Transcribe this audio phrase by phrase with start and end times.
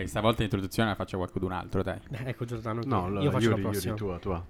[0.00, 1.98] Eh, stavolta l'introduzione la faccia qualcun altro, dai.
[2.10, 3.94] Eh, Ecco Giordano, No, allora, io faccio Yuri, la prossima.
[3.94, 4.46] Yuri, tua, tua.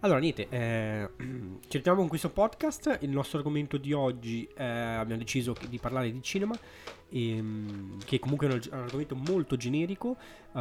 [0.00, 2.98] Allora, niente, eh, ci ritroviamo con questo podcast.
[3.00, 6.54] Il nostro argomento di oggi eh, abbiamo deciso di parlare di cinema,
[7.10, 10.16] ehm, che comunque è un, un argomento molto generico,
[10.52, 10.58] eh,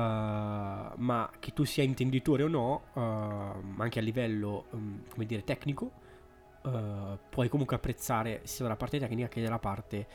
[0.96, 5.92] ma che tu sia intenditore o no, eh, anche a livello, ehm, come dire, tecnico,
[6.66, 10.08] eh, puoi comunque apprezzare sia dalla parte tecnica che dalla parte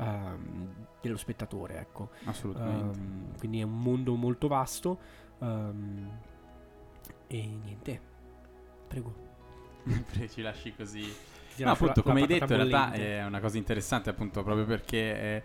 [0.00, 2.10] ehm, dello spettatore, ecco.
[2.24, 2.98] Assolutamente.
[2.98, 4.98] Ehm, quindi è un mondo molto vasto.
[5.38, 6.10] ehm,
[7.26, 8.00] e niente,
[8.88, 9.14] prego.
[10.28, 11.00] Ci lasci così.
[11.54, 14.42] Ti No, appunto, la- come la hai detto, in realtà è una cosa interessante, appunto,
[14.42, 15.42] proprio perché è,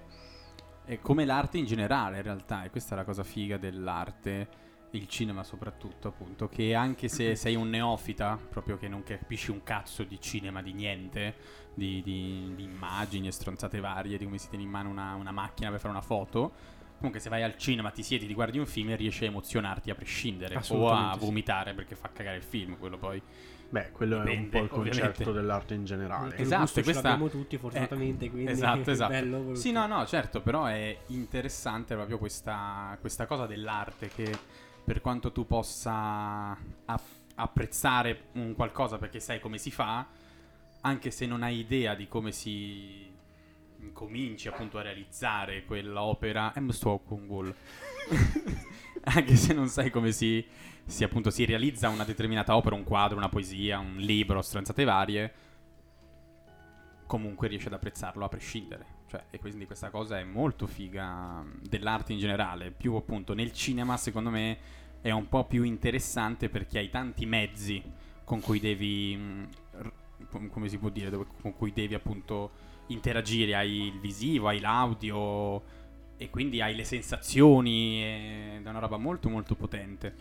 [0.85, 4.48] è come l'arte in generale, in realtà, e questa è la cosa figa dell'arte,
[4.98, 9.63] il cinema soprattutto, appunto, che anche se sei un neofita, proprio che non capisci un
[9.63, 11.35] cazzo di cinema, di niente,
[11.73, 15.31] di, di- di immagini e stronzate varie, di come si tiene in mano una, una
[15.31, 16.54] macchina per fare una foto,
[16.98, 19.90] comunque se vai al cinema, ti siedi, ti guardi un film e riesci a emozionarti
[19.90, 21.26] a prescindere, o a Assolutamente sì.
[21.26, 23.21] vomitare perché fa cagare il film, quello poi...
[23.68, 25.32] Beh, quello è un Dipende, po' il concetto ovviamente.
[25.34, 26.38] dell'arte in generale.
[26.38, 29.12] Esatto, gusto questa- l'abbiamo tutti fortunatamente, Eh, quindi esatto, esatto.
[29.12, 29.55] bello.
[29.55, 34.32] Sì, no, no, certo, però è interessante proprio questa, questa cosa dell'arte che
[34.86, 40.05] per quanto tu possa app- apprezzare un qualcosa perché sai come si fa,
[40.82, 43.12] anche se non hai idea di come si
[43.91, 46.70] cominci appunto a realizzare quell'opera, M.
[47.28, 47.54] Wall.
[49.06, 50.46] anche se non sai come si,
[50.86, 55.34] si appunto si realizza una determinata opera, un quadro, una poesia, un libro, stronzate varie,
[57.16, 58.85] comunque riesci ad apprezzarlo a prescindere.
[59.08, 62.72] Cioè, e quindi questa cosa è molto figa mh, dell'arte in generale.
[62.72, 64.57] Più appunto nel cinema, secondo me,
[65.02, 67.81] è un po' più interessante perché hai tanti mezzi
[68.25, 69.47] con cui devi.
[70.30, 71.09] com- come si può dire?
[71.41, 72.52] con cui devi appunto
[72.88, 73.56] interagire.
[73.56, 75.84] Hai il visivo, hai l'audio.
[76.18, 78.03] E quindi hai le sensazioni.
[78.03, 80.16] Ed è una roba molto, molto potente.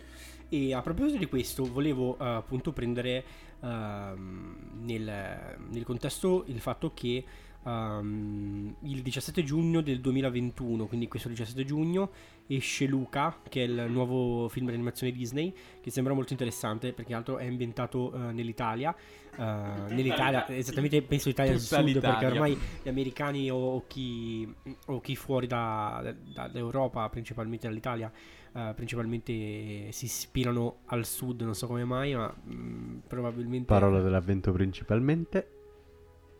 [0.48, 3.24] E a proposito di questo, volevo eh, appunto prendere
[3.64, 7.24] nel, nel contesto il fatto che
[7.64, 12.10] ehm, il 17 giugno del 2021, quindi questo 17 giugno,
[12.46, 17.10] esce Luca, che è il nuovo film di animazione Disney, che sembra molto interessante perché
[17.10, 18.94] tra l'altro è ambientato eh, nell'Italia.
[18.94, 20.56] eh, nell'Italia, l'Italia.
[20.56, 22.18] esattamente penso Italia del Sud, l'Italia.
[22.18, 24.52] perché ormai gli americani o, o chi,
[24.86, 28.12] o chi fuori da, da- dall'Europa, principalmente dall'Italia,
[28.54, 33.66] eh, principalmente si ispirano al sud, non so come mai, ma mm, probabilmente...
[33.66, 35.48] Parola dell'avvento principalmente.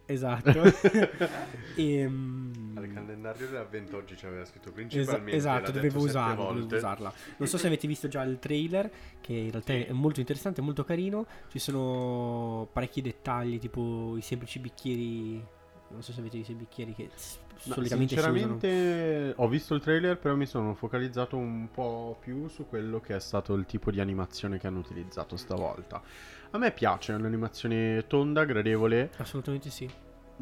[0.06, 0.52] Esatto.
[1.74, 5.34] e, mm, Al calendario dell'avvento oggi ci aveva scritto principalmente.
[5.34, 6.36] esatto, l'ha dovevo volte.
[6.36, 7.12] dovevo usarla.
[7.38, 10.84] Non so se avete visto già il trailer, che in realtà è molto interessante, molto
[10.84, 11.26] carino.
[11.48, 15.44] Ci sono parecchi dettagli, tipo i semplici bicchieri.
[15.88, 17.10] Non so se avete visto i bicchieri che
[17.56, 23.00] solitamente sinceramente ho visto il trailer, però mi sono focalizzato un po' più su quello
[23.00, 26.02] che è stato il tipo di animazione che hanno utilizzato stavolta.
[26.50, 29.10] A me piace, è un'animazione tonda, gradevole.
[29.16, 29.90] Assolutamente sì.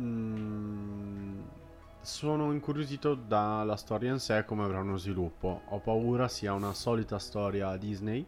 [0.00, 1.40] Mm,
[2.00, 5.62] sono incuriosito dalla storia in sé come avrà uno sviluppo.
[5.68, 8.26] Ho paura sia una solita storia Disney.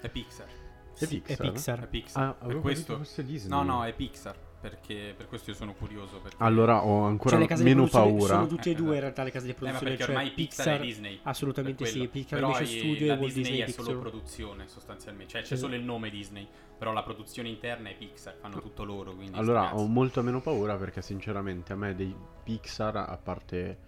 [0.00, 0.46] È Pixar.
[0.46, 1.46] È Sì, Pixar?
[1.46, 1.80] È Pixar.
[1.80, 2.22] È Pixar.
[2.22, 3.00] Ah, per avevo questo.
[3.22, 3.48] Disney.
[3.48, 4.36] No, no, è Pixar.
[4.64, 6.20] Perché per questo io sono curioso.
[6.20, 6.36] Perché...
[6.42, 8.26] Allora ho ancora Cioè, le case di meno paura.
[8.34, 9.00] Sono tutte e Eh, due in esatto.
[9.02, 9.90] realtà le case di Eh, ma produzione.
[9.90, 11.20] perché cioè ormai Pixar, è Disney.
[11.22, 12.08] Assolutamente sì.
[12.08, 13.84] Pixar Però invece i- studio e Walt Disney Disney è Pixar.
[13.84, 15.32] solo produzione sostanzialmente.
[15.32, 15.68] Cioè c'è Esatto.
[15.70, 16.48] solo il nome Disney.
[16.78, 18.36] Però la produzione interna è Pixar.
[18.40, 19.14] Fanno tutto loro.
[19.14, 23.78] Quindi Allora ho molto meno paura perché sinceramente a me dei Pixar, a parte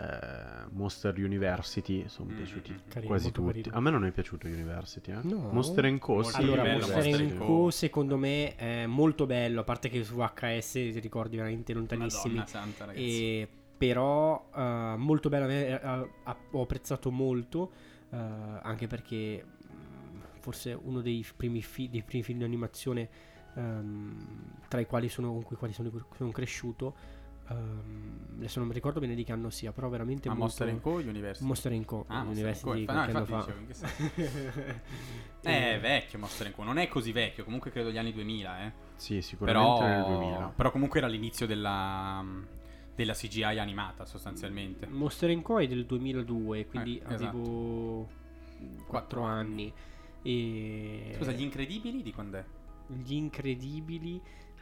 [0.00, 2.88] eh, Monster University, sono Mm, piaciuti mm, mm.
[2.88, 3.60] Carino, quasi tutti.
[3.60, 3.76] carino.
[3.76, 5.12] A me non è piaciuto University.
[5.12, 5.18] Eh?
[5.22, 5.50] No?
[5.50, 6.22] Monster Co.
[6.22, 7.44] Sì, Allora, bello, Monster Co.
[7.44, 12.34] Co secondo me è molto bello, a parte che su VHS ti ricordi veramente lontanissimi.
[12.36, 13.04] Madonna santa, ragazzi.
[13.04, 15.80] E, però eh, molto bello, eh,
[16.52, 17.72] ho apprezzato molto,
[18.10, 19.44] eh, anche perché
[20.40, 23.08] forse uno dei primi, fi- dei primi film di animazione
[23.54, 24.26] ehm,
[24.68, 27.18] tra i quali sono, con cui quali sono, sono cresciuto.
[27.50, 30.64] Ehm, adesso non mi ricordo bene di che anno sia, però veramente Ma molto...
[30.64, 30.90] Monster Co.
[31.08, 31.44] University.
[31.46, 32.04] Monster in Co.
[32.08, 32.74] Ah, Monster University Co.
[32.74, 34.78] di Fa- qualche no, anno fa.
[35.42, 36.62] Eh, È vecchio Monster Co.
[36.64, 37.44] Non è così vecchio.
[37.44, 38.72] Comunque credo gli anni 2000, eh.
[38.96, 40.46] Sì, sicuramente nel Però, 2000.
[40.54, 42.22] però comunque era l'inizio della,
[42.94, 44.86] della CGI animata sostanzialmente.
[44.86, 47.24] Monster Co è del 2002, quindi Eh, esatto.
[47.38, 48.08] avevo
[48.86, 49.72] 4 anni.
[50.22, 52.44] E Scusa, gli incredibili di quando è?
[52.88, 54.20] Gli incredibili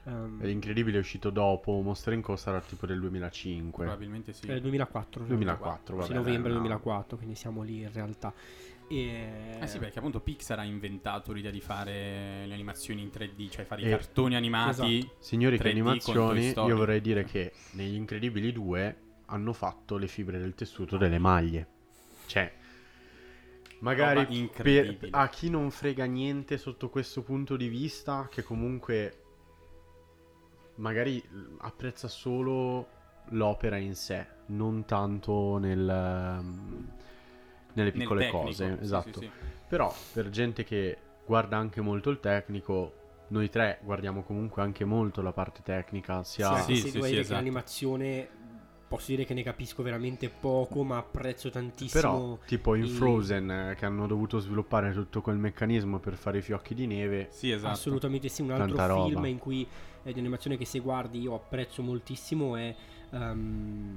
[0.08, 1.81] ehm, È incredibile, è uscito dopo.
[1.81, 2.37] Monster Co.
[2.37, 3.84] sarà tipo del 2005.
[3.84, 4.46] Probabilmente sì.
[4.46, 5.25] eh, 2004.
[5.25, 6.08] 2004, vabbè.
[6.08, 6.58] Sì, novembre no.
[6.58, 8.32] 2004, quindi siamo lì in realtà.
[8.88, 9.58] E...
[9.60, 13.64] Eh sì, perché appunto Pixar ha inventato l'idea di fare le animazioni in 3D, cioè
[13.64, 14.99] fare i Eh, cartoni animati.
[14.99, 15.16] esatto.
[15.19, 16.69] Signori, che 3D con Toy animazioni.
[16.69, 18.96] Io vorrei dire che negli Incredibili 2
[19.26, 21.66] hanno fatto le fibre del tessuto delle maglie.
[22.26, 22.52] Cioè,
[23.81, 29.22] Magari per, a chi non frega niente sotto questo punto di vista, che comunque
[30.78, 31.22] magari
[31.60, 32.88] apprezza solo
[33.30, 35.78] l'opera in sé, non tanto nel,
[37.72, 38.76] nelle Nel piccole tecnico, cose.
[38.76, 39.20] sì, esatto.
[39.20, 39.30] sì, sì.
[39.69, 40.96] Però per gente che
[41.26, 42.94] guarda anche molto il tecnico,
[43.28, 46.56] noi tre guardiamo comunque anche molto la parte tecnica, sia...
[46.62, 47.34] Sì, Sì, se sì, sì, dire esatto.
[47.34, 48.28] l'animazione
[48.88, 52.00] posso dire che ne capisco veramente poco, ma apprezzo tantissimo.
[52.00, 56.38] Però, tipo in i- Frozen, eh, che hanno dovuto sviluppare tutto quel meccanismo per fare
[56.38, 57.73] i fiocchi di neve, Sì, esatto.
[57.73, 59.08] Assolutamente sì, un altro Tanta roba.
[59.08, 59.67] film in cui
[60.05, 62.75] eh, di animazione che se guardi io apprezzo moltissimo è
[63.11, 63.96] ehm,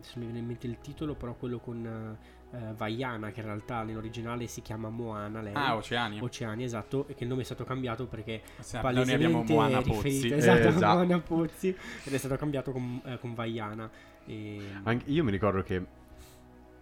[0.00, 2.16] se non mi viene in mente il titolo, però quello con
[2.54, 5.52] eh, Vaiana che in realtà nell'originale si chiama Moana lei.
[5.54, 6.20] Ah, Oceani.
[6.20, 9.80] Oceani, esatto, e che il nome è stato cambiato perché Sì, noi abbiamo palesemente Moana
[9.82, 10.32] Pozzi.
[10.32, 10.86] esatto, Eh, esatto.
[11.04, 13.90] Moana Pozzi ed è stato cambiato con, eh, con Vaiana.
[14.26, 14.60] E...
[14.84, 15.84] Anche- io mi ricordo che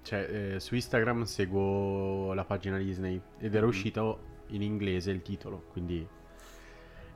[0.03, 3.69] cioè, eh, su Instagram seguo la pagina Disney ed era Mhm.
[3.71, 6.07] uscito in inglese il titolo, quindi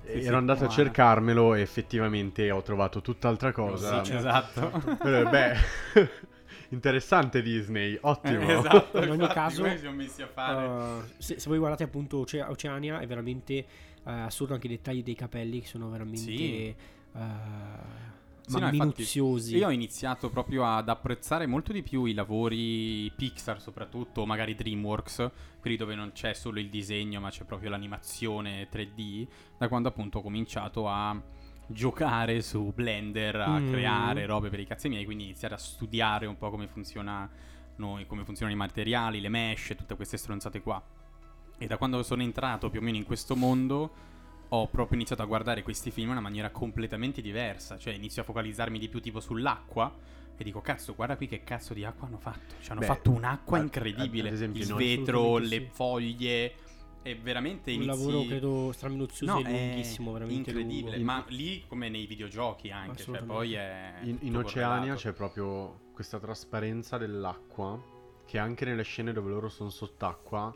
[0.05, 0.73] Sì, ero sì, andato a Moana.
[0.83, 4.05] cercarmelo e effettivamente ho trovato tutt'altra cosa.
[4.05, 4.15] Sì.
[4.15, 4.73] Esatto.
[5.05, 5.57] Eh, Beh,
[6.71, 8.49] interessante Disney, ottimo.
[8.49, 8.99] Eh, esatto.
[9.03, 10.67] In ogni infatti, caso, noi ci siamo messi a fare.
[10.67, 13.65] Uh, se, se voi guardate appunto Oce- Oceania è veramente
[14.05, 16.75] uh, assurdo anche i dettagli dei capelli che sono veramente Sì.
[17.13, 17.19] uh,
[18.47, 19.57] Sì, no, infatti, minuziosi.
[19.57, 24.55] Io ho iniziato proprio ad apprezzare molto di più i lavori Pixar, soprattutto, o magari
[24.55, 25.31] DreamWorks,
[25.61, 29.27] quelli dove non c'è solo il disegno, ma c'è proprio l'animazione 3D,
[29.59, 31.21] da quando appunto ho cominciato a
[31.67, 33.71] giocare su Blender, a Mm.
[33.73, 37.29] creare robe per i cazzi miei, quindi iniziare a studiare un po' come funziona
[37.77, 40.83] noi, come funzionano i materiali, le mesh, tutte queste stronzate qua.
[41.59, 43.91] E da quando sono entrato più o meno in questo mondo
[44.49, 47.77] ho proprio iniziato a guardare questi film in una maniera completamente diversa.
[47.79, 49.93] Cioè, inizio a focalizzarmi di più tipo sull'acqua.
[50.39, 52.55] E dico, cazzo, guarda qui che cazzo di acqua hanno fatto.
[52.61, 54.29] Ci hanno Beh, fatto un'acqua ad- incredibile.
[54.29, 55.69] ad esempio il vetro, le sì.
[55.73, 56.55] foglie.
[57.07, 57.89] È veramente un inizi...
[57.89, 60.97] lavoro credo straminuzioso No, e è lunghissimo, veramente incredibile.
[60.97, 61.13] lungo.
[61.13, 63.01] Ma lì come nei videogiochi anche.
[63.05, 63.99] Cioè, poi è.
[64.03, 65.01] In, in Oceania correlato.
[65.01, 67.81] c'è proprio questa trasparenza dell'acqua
[68.25, 70.53] che anche nelle scene dove loro sono sott'acqua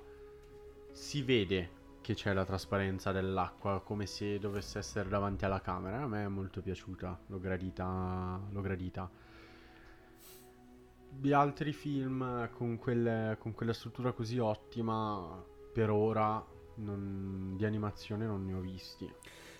[0.90, 1.70] si vede
[2.00, 6.02] che c'è la trasparenza dell'acqua come se dovesse essere davanti alla camera.
[6.02, 8.40] A me è molto piaciuta, l'ho gradita.
[8.50, 9.08] L'ho gradita.
[11.12, 16.44] Di altri film con, quelle- con quella struttura così ottima, per ora
[16.76, 19.10] non- di animazione non ne ho visti.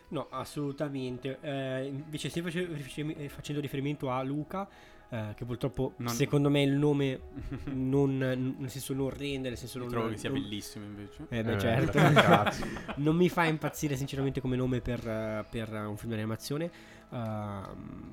[0.09, 1.39] No, assolutamente.
[1.41, 4.69] Eh, invece, se face- face- facendo riferimento a Luca,
[5.09, 7.21] eh, che purtroppo Non- secondo me il nome
[7.73, 11.27] non, nel senso non rende, nel senso non trovo che sia non- bellissimo invece.
[11.29, 11.99] Eh beh, Eh, certo.
[12.97, 16.71] non mi fa impazzire sinceramente come nome per, eh, per, eh, un film di animazione.
[17.13, 18.09] Ehm,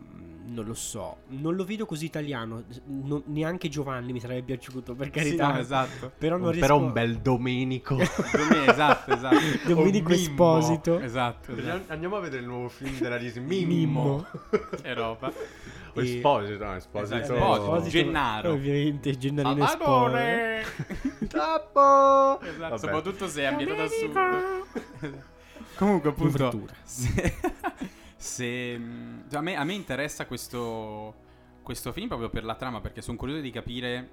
[0.50, 2.64] non lo so, non lo vedo così italiano.
[2.86, 5.52] Non- neanche Giovanni mi sarebbe piaciuto, per Sì, carità.
[5.52, 6.12] no, esatto.
[6.18, 7.98] Però non riesco Però un bel Domenico.
[8.00, 9.36] esatto, esatto.
[9.68, 10.14] Domenico.
[10.14, 11.00] Esposito.
[11.00, 11.92] Esatto, esatto.
[11.92, 13.44] Andiamo- a vedere il nuovo film della Disney.
[13.66, 14.26] Mimmo.
[14.82, 15.28] Che roba.
[15.94, 17.16] O E- Esposito, no, Esposito.
[17.16, 17.64] Esatto, Esposito.
[17.76, 17.90] Esposito.
[17.90, 18.52] Gennaro.
[18.54, 19.84] Ovviamente, Gennarino Esposito.
[19.86, 20.64] Salvatore!
[21.28, 22.40] Tappo!
[22.42, 22.78] Esatto, Vabbè.
[22.78, 25.24] soprattutto se è ambientato al sud.
[25.76, 27.36] Comunque, appunto, se,
[28.27, 31.15] se, mh, a, me, a me interessa questo,
[31.63, 34.09] questo film proprio per la trama, perché sono curioso di capire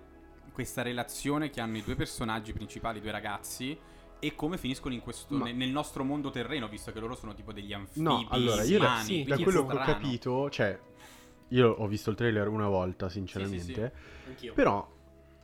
[0.52, 3.76] questa relazione che hanno i due personaggi principali, i due ragazzi,
[4.20, 7.34] e come finiscono in questo, Ma- ne- nel nostro mondo terreno, visto che loro sono
[7.34, 10.78] tipo degli anfibi No, allora, io da- umani, sì, Da quello che ho capito, cioè,
[11.48, 13.92] io ho visto il trailer una volta, sinceramente.
[14.28, 14.54] Anch'io.
[14.54, 14.92] Però,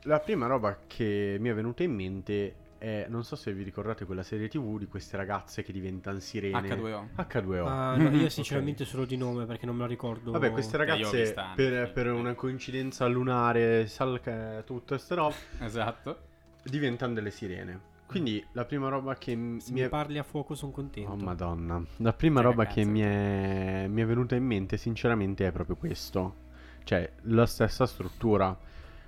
[0.05, 4.07] la prima roba che mi è venuta in mente è, non so se vi ricordate
[4.07, 6.59] quella serie tv di queste ragazze che diventano sirene.
[6.67, 7.09] H2O.
[7.17, 7.67] H2O.
[7.67, 8.31] Ah, no, io Ok.
[8.33, 10.31] sinceramente solo di nome perché non me la ricordo.
[10.31, 11.93] Vabbè, queste io ragazze per, sì.
[11.93, 16.19] per una coincidenza lunare, sal- che- tutte queste robe, Esatto.
[16.65, 17.89] diventano delle sirene.
[18.07, 19.89] Quindi la prima roba che Se mi è...
[19.91, 21.11] parli a fuoco sono contento.
[21.13, 21.81] Oh madonna.
[21.99, 22.81] La prima Che roba ragazze.
[22.81, 26.35] che mi è, mi è venuta in mente sinceramente è proprio questo.
[26.83, 28.59] Cioè, la stessa struttura.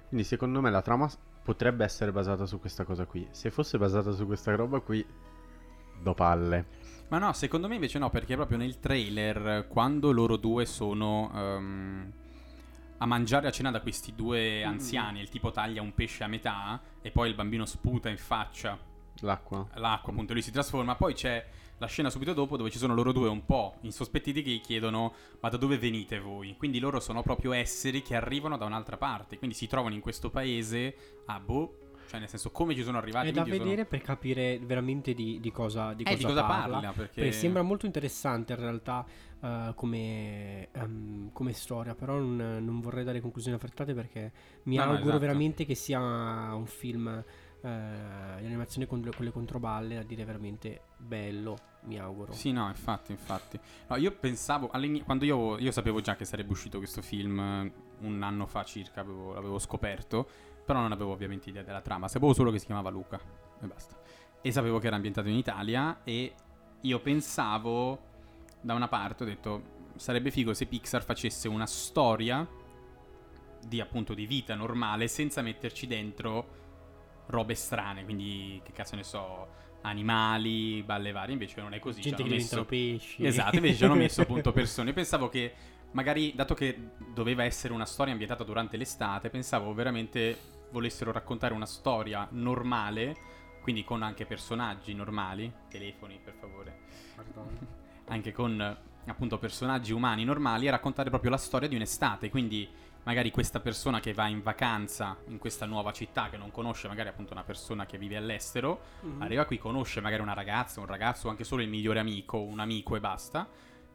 [0.09, 1.11] Quindi secondo me la trama
[1.43, 3.27] potrebbe essere basata su questa cosa qui.
[3.31, 5.05] Se fosse basata su questa roba qui,
[6.01, 6.67] do palle.
[7.09, 12.13] Ma no, secondo me invece no, perché proprio nel trailer, quando loro due sono ehm,
[12.99, 16.81] a mangiare a cena da questi due anziani, il tipo taglia un pesce a metà
[17.03, 18.79] e poi il bambino sputa in faccia
[19.21, 19.67] L'acqua.
[19.75, 20.95] l'acqua, appunto, lui si trasforma.
[20.95, 21.45] Poi c'è
[21.83, 25.15] la scena subito dopo dove ci sono loro due un po' insospettiti che gli chiedono
[25.41, 26.55] ma da dove venite voi?
[26.57, 30.31] Quindi loro sono proprio esseri che arrivano da un'altra parte, quindi si trovano in questo
[30.31, 30.95] paese
[31.27, 33.31] a boh, cioè nel senso come ci sono arrivati.
[33.31, 36.15] È da vedere per capire veramente di, di cosa, di sono...
[36.15, 36.75] Eh, cosa di cosa parla.
[36.75, 37.21] parla, perché...
[37.21, 39.05] Perché sembra molto interessante in realtà
[39.41, 44.31] eh, come, ehm, come storia, però non, non vorrei dare conclusioni affrettate perché
[44.65, 45.19] mi No, no, auguro esatto.
[45.19, 47.25] veramente che sia un film
[47.62, 52.33] eh, in animazione con, le- con le controballe da dire veramente bello, mi auguro.
[52.33, 53.59] Sì, no, infatti, infatti.
[53.88, 54.69] No, io pensavo,
[55.04, 59.00] quando io, io sapevo già che sarebbe uscito questo film eh, un anno fa circa,
[59.00, 60.26] avevo- l'avevo scoperto,
[60.64, 63.21] però non avevo ovviamente idea della trama, sapevo solo che si chiamava Luca
[63.61, 63.97] e basta.
[64.40, 66.35] E sapevo che era ambientato in Italia e
[66.81, 68.00] io pensavo,
[68.61, 69.62] da una parte ho detto,
[69.97, 72.47] sarebbe figo se Pixar facesse una storia
[73.64, 76.61] di appunto di vita normale senza metterci dentro
[77.26, 79.49] robe strane, quindi che cazzo ne so,
[79.83, 82.02] animali, balle varie, invece non è così.
[82.02, 83.25] ci Gente che hanno diventano messo- pesci.
[83.26, 84.93] Esatto, invece ci hanno messo appunto persone.
[84.93, 85.55] Pensavo che
[85.93, 90.37] magari, dato che doveva essere una storia ambientata durante l'estate, pensavo veramente
[90.71, 93.17] volessero raccontare una storia normale,
[93.61, 96.79] quindi con anche personaggi normali, telefoni per favore,
[98.09, 102.69] anche con appunto personaggi umani normali e raccontare proprio la storia di un'estate, quindi
[103.04, 107.09] magari questa persona che va in vacanza in questa nuova città che non conosce magari
[107.09, 109.23] appunto una persona che vive all'estero, Mhm.
[109.23, 112.61] arriva qui, conosce magari una ragazza, un ragazzo, o anche solo il migliore amico, un
[112.61, 113.49] amico e basta.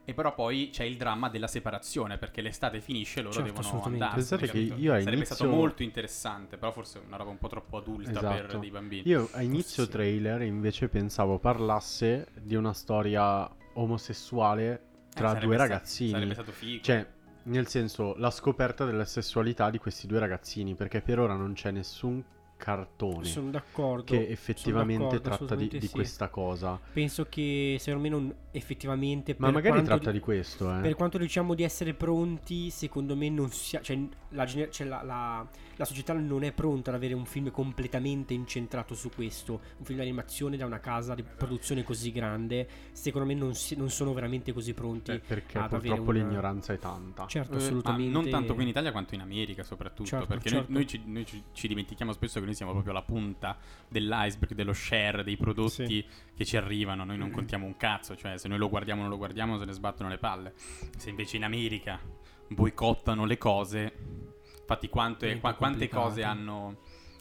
[0.04, 3.66] E però poi c'è il dramma della separazione perché l'estate finisce e loro Certo, devono
[3.66, 4.04] assolutamente.
[4.06, 4.38] andarsene.
[4.40, 4.86] Pensate che capito?
[4.86, 8.18] io a Sarebbe inizio- stato molto interessante, però forse una roba un po' troppo adulta
[8.20, 8.58] per Esatto.
[8.58, 9.02] dei bambini.
[9.06, 9.90] Io a inizio sì.
[9.90, 14.80] trailer invece pensavo parlasse di una storia omosessuale Eh,
[15.14, 16.10] tra sarebbe due sta- ragazzini.
[16.10, 16.82] sarebbe stato figo.
[16.82, 17.06] Cioè,
[17.48, 21.70] nel senso, la scoperta della sessualità di questi due ragazzini, perché per ora non c'è
[21.70, 22.22] nessun
[22.58, 24.02] cartone Sono d'accordo.
[24.12, 25.90] che effettivamente tratta di, di sì.
[25.90, 26.78] questa cosa.
[26.92, 30.80] Penso che secondo me non effettivamente Ma magari tratta di- di questo, eh.
[30.80, 33.96] Per quanto diciamo di essere pronti, secondo me non sia, cioè,
[34.30, 38.94] la, cioè, la- la- la società non è pronta ad avere un film completamente incentrato
[38.94, 39.60] su questo.
[39.78, 43.76] Un film di animazione da una casa di produzione così grande, secondo me non, si-
[43.76, 45.12] non sono veramente così pronti.
[45.12, 47.26] Eh, perché ad avere purtroppo una- l'ignoranza è tanta.
[47.26, 48.12] Certo, Eh, ma assolutamente.
[48.12, 50.66] non tanto qui in Italia quanto in America soprattutto, Certo, perché certo.
[50.72, 53.56] Noi, noi ci, noi ci- ci dimentichiamo spesso che noi siamo proprio la punta
[53.88, 56.04] dell'iceberg, dello share, dei prodotti
[56.34, 59.12] che ci arrivano, noi non contiamo un cazzo, cioè se noi lo guardiamo o non
[59.12, 60.52] lo guardiamo se ne sbattono le palle.
[60.96, 62.00] Se invece in America
[62.48, 63.92] boicottano le cose,
[64.68, 66.76] infatti quante, qua- quante cose hanno,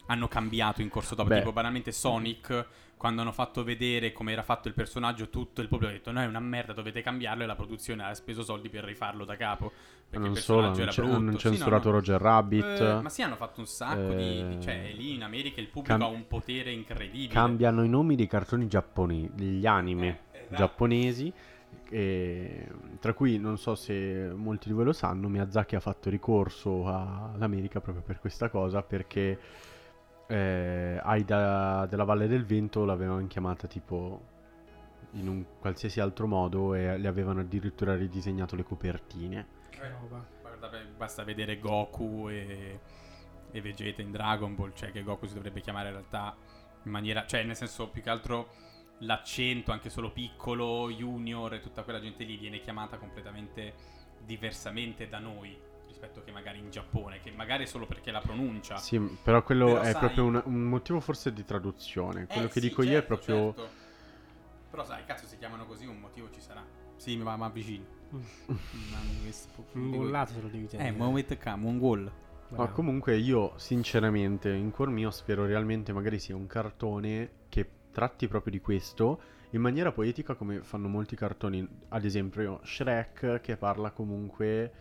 [0.08, 1.38] hanno cambiato in corso dopo, Beh.
[1.39, 2.66] tipo banalmente Sonic
[2.98, 6.20] quando hanno fatto vedere come era fatto il personaggio, tutto il pubblico ha detto: No,
[6.20, 7.44] è una merda, dovete cambiarlo.
[7.44, 9.72] E la produzione ha speso soldi per rifarlo da capo.
[10.10, 11.16] Perché non il solo, personaggio hanno, era brutto.
[11.16, 11.92] hanno Sì, no, censurato.
[11.92, 12.80] Roger Rabbit.
[12.82, 15.68] Eh, ma sì, hanno fatto un sacco di, Eh, di- Cioè, lì in America il
[15.68, 17.34] pubblico cam- ha un potere incredibile.
[17.34, 20.56] Cambiano i nomi dei cartoni giapponesi, degli anime Eh, esatto.
[20.56, 21.32] giapponesi.
[21.89, 22.67] E-
[23.00, 27.79] tra cui non so se molti di voi lo sanno, Miyazaki ha fatto ricorso all'America
[27.79, 29.39] proprio per questa cosa perché
[30.27, 34.36] eh, Aida della Valle del Vento l'avevano chiamata tipo
[35.12, 39.48] in un qualsiasi altro modo e le avevano addirittura ridisegnato le copertine.
[39.70, 40.25] Che roba.
[40.41, 42.79] Guarda, basta vedere Goku e,
[43.51, 46.36] e Vegeta in Dragon Ball, cioè che Goku si dovrebbe chiamare in realtà
[46.84, 48.50] in maniera, cioè nel senso più che altro
[49.00, 53.74] l'accento anche solo piccolo, junior e tutta quella gente lì viene chiamata completamente
[54.20, 55.56] diversamente da noi
[55.88, 58.82] rispetto che magari in Giappone, che magari è solo perché la pronuncia.
[58.82, 62.27] Sì, però quello Però è sai- proprio un, un motivo forse di traduzione.
[62.27, 63.56] Quello Eh, che sì, dico io è certo, proprio...
[63.56, 63.70] certo.
[64.70, 66.66] Però sai, cazzo, si chiamano così, un motivo ci sarà.
[66.98, 67.86] Sì, ma, ma vicino.
[69.74, 70.92] Un bollato se lo devi Eh, tenere.
[70.92, 72.12] Moment Cam, un gol.
[72.56, 78.27] Ma comunque io sinceramente in cuor mio spero realmente magari sia un cartone che tratti
[78.27, 79.20] proprio di questo
[79.51, 84.72] in maniera poetica come fanno molti cartoni, ad esempio Shrek che parla comunque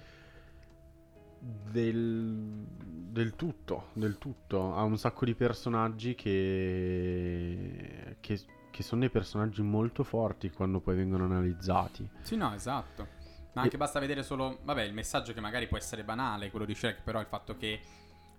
[1.39, 9.09] del, del tutto, del tutto, ha un sacco di personaggi che, che, che sono dei
[9.09, 12.07] personaggi molto forti quando poi vengono analizzati.
[12.21, 13.15] Sì, no, esatto.
[13.55, 16.75] Ma anche basta vedere solo, vabbè, il messaggio che magari può essere banale, quello di
[16.75, 17.81] Shrek, però il fatto che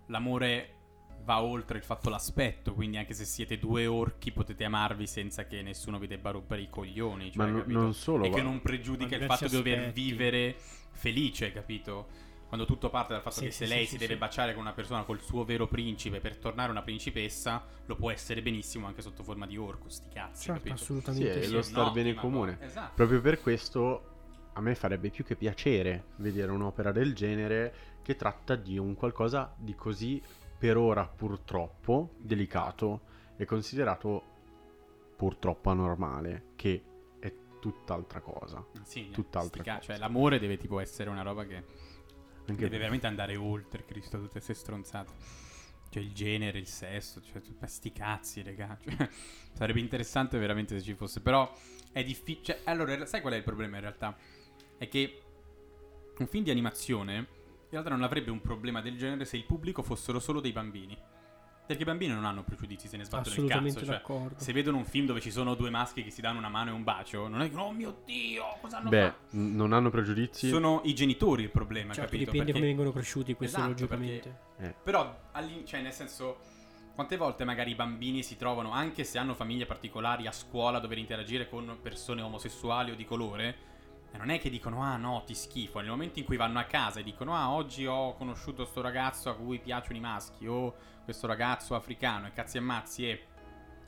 [0.06, 0.77] l'amore
[1.28, 5.60] va oltre il fatto l'aspetto, quindi anche se siete due orchi potete amarvi senza che
[5.60, 7.78] nessuno vi debba rompere i coglioni, cioè, Ma no- capito?
[7.78, 10.56] non solo, E che va- non pregiudica Ma il fatto di dover vivere
[10.92, 12.06] felice, capito?
[12.48, 14.18] Quando tutto parte dal fatto Sì, che sì, se lei sì, si sì, deve sì.
[14.20, 18.40] baciare con una persona col suo vero principe per tornare una principessa, lo può essere
[18.40, 20.74] benissimo anche sotto forma di orco, sti cazzi, Certo, capito?
[20.76, 21.52] assolutamente Sì, sì.
[21.52, 22.54] è lo star bene comune.
[22.56, 22.64] cosa.
[22.64, 22.92] Esatto.
[22.94, 24.02] Proprio per questo
[24.54, 29.52] a me farebbe più che piacere vedere un'opera del genere che tratta di un qualcosa
[29.58, 30.20] di così
[30.58, 33.02] per ora purtroppo delicato
[33.36, 34.36] e considerato
[35.16, 36.82] purtroppo anormale, che
[37.20, 38.64] è tutt'altra cosa.
[38.82, 39.86] Sì, tutt'altra ca- cosa.
[39.86, 41.56] Cioè, l'amore deve tipo essere una roba che
[42.46, 45.12] Anche deve veramente andare oltre Cristo, tutte queste stronzate.
[45.90, 48.76] Cioè, il genere, il sesso, cioè, tu- ma sti cazzi, raga.
[48.84, 49.08] Cioè,
[49.52, 51.20] sarebbe interessante veramente se ci fosse.
[51.20, 51.50] Però
[51.92, 52.44] è difficile.
[52.44, 54.16] Cioè, allora, sai qual è il problema in realtà?
[54.76, 55.22] È che
[56.18, 57.26] un film di animazione
[57.70, 60.96] in realtà non avrebbe un problema del genere se il pubblico fossero solo dei bambini.
[61.66, 63.78] Perché i bambini non hanno pregiudizi, se ne sbattono il cazzo.
[63.80, 64.36] Cioè, d'accordo.
[64.38, 66.72] se vedono un film dove ci sono due maschi che si danno una mano e
[66.72, 69.36] un bacio, non è che, oh mio Dio, cosa hanno Beh, fatto?
[69.36, 70.48] n- non hanno pregiudizi.
[70.48, 72.30] Sono i genitori il problema, Certo, capito?
[72.30, 74.38] dipende Perché- come vengono cresciuti, questo Esatto, logicamente.
[74.60, 75.14] Eh, Però,
[75.66, 76.38] cioè, nel senso,
[76.94, 80.80] quante volte magari i bambini si trovano, anche se hanno famiglie particolari, a scuola a
[80.80, 83.56] dover interagire con persone omosessuali o di colore,
[84.10, 85.80] e non è che dicono, ah no, ti schifo.
[85.80, 89.28] Nel momento in cui vanno a casa e dicono, ah, oggi ho conosciuto sto ragazzo
[89.30, 90.74] a cui piacciono i maschi, o
[91.04, 93.26] questo ragazzo africano, e cazzi e mazzi, e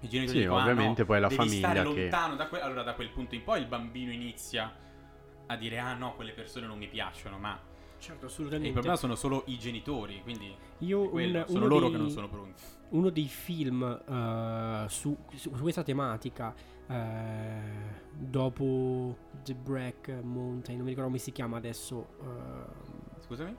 [0.00, 2.46] i genitori Sì, dicono, ah, ovviamente no, poi la devi stare famiglia che- lontano da
[2.48, 4.72] que- Allora, da quel punto in poi il bambino inizia
[5.46, 7.68] a dire, ah no, quelle persone non mi piacciono, ma...
[8.00, 8.72] Certo, E il assolutamente.
[8.72, 10.52] problema sono solo i genitori, quindi...
[10.78, 12.62] Io quello, un- sono loro dei- che non sono pronti.
[12.90, 16.54] uno dei film eh, su, su questa tematica
[16.88, 17.60] eh,
[18.10, 23.54] dopo The Black Mountain non mi ricordo come si chiama adesso eh, Scusami?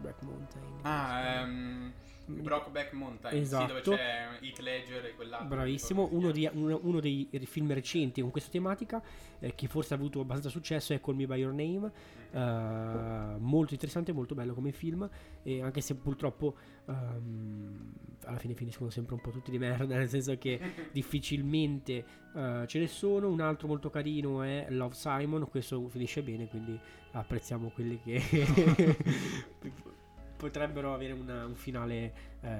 [0.00, 1.92] Black Mountain Ah, ehm,
[2.24, 3.66] Brockback Mountain, Esatto.
[3.76, 5.48] sì, dove c'è Heath Ledger e quell'altro.
[5.48, 9.02] Bravissimo, uno, di- uno- uno dei film recenti con questa tematica
[9.40, 11.90] eh, che forse ha avuto abbastanza successo è Call Me By Your Name,
[12.30, 15.08] eh, molto interessante, molto bello come film.
[15.42, 16.54] E anche se purtroppo
[16.86, 17.92] ehm,
[18.24, 20.60] alla fine finiscono sempre un po' tutti di merda, nel senso che
[20.92, 26.46] difficilmente eh, ce ne sono, un altro molto carino è Love Simon, questo finisce bene
[26.48, 26.78] quindi
[27.12, 28.22] apprezziamo quelli che
[30.42, 32.50] potrebbero avere una- un finale eh,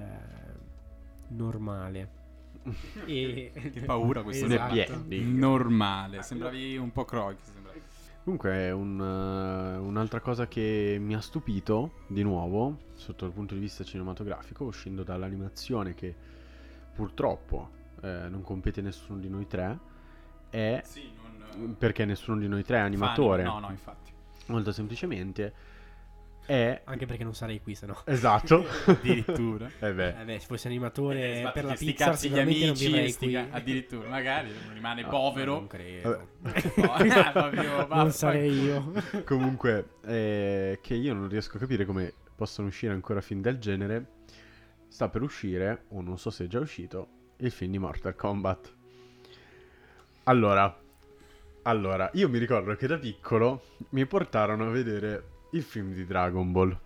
[1.28, 2.20] normale.
[3.06, 3.50] E...
[3.72, 5.04] Che paura questo Esatto.
[5.08, 7.36] Normale, sembravi un po' Croix.
[7.42, 7.80] sembravi.
[8.22, 13.60] Comunque, un, eh, un'altra cosa che mi ha stupito, di nuovo, sotto il punto di
[13.60, 16.14] vista cinematografico, uscendo dall'animazione che
[16.94, 17.68] purtroppo
[18.00, 19.76] eh, non compete nessuno di noi tre,
[20.50, 21.10] è Sì,
[21.56, 21.74] non...
[21.76, 23.42] perché nessuno di noi tre è animatore.
[23.42, 24.12] No, no, infatti.
[24.46, 25.52] Molto semplicemente
[26.52, 27.96] è Anche perché non sarei qui, se no.
[28.04, 28.66] esatto.
[28.86, 29.70] Addirittura.
[29.80, 32.84] eh beh, Eh beh, se fossi animatore Eh, per la cazzi gli sicuramente non amici,
[32.86, 35.52] vivrei sti addirittura, magari rimane No, povero.
[35.54, 36.28] Non credo.
[36.82, 38.92] Ah, proprio, non sarei io.
[39.24, 44.06] Comunque, eh, che io non riesco a capire come possano uscire ancora film del genere.
[44.88, 48.74] Sta per uscire, o non so se è già uscito, il film di Mortal Kombat.
[50.24, 50.78] Allora,
[51.62, 55.24] allora, io mi ricordo che da piccolo mi portarono a vedere
[55.54, 56.78] il film di Dragon Ball.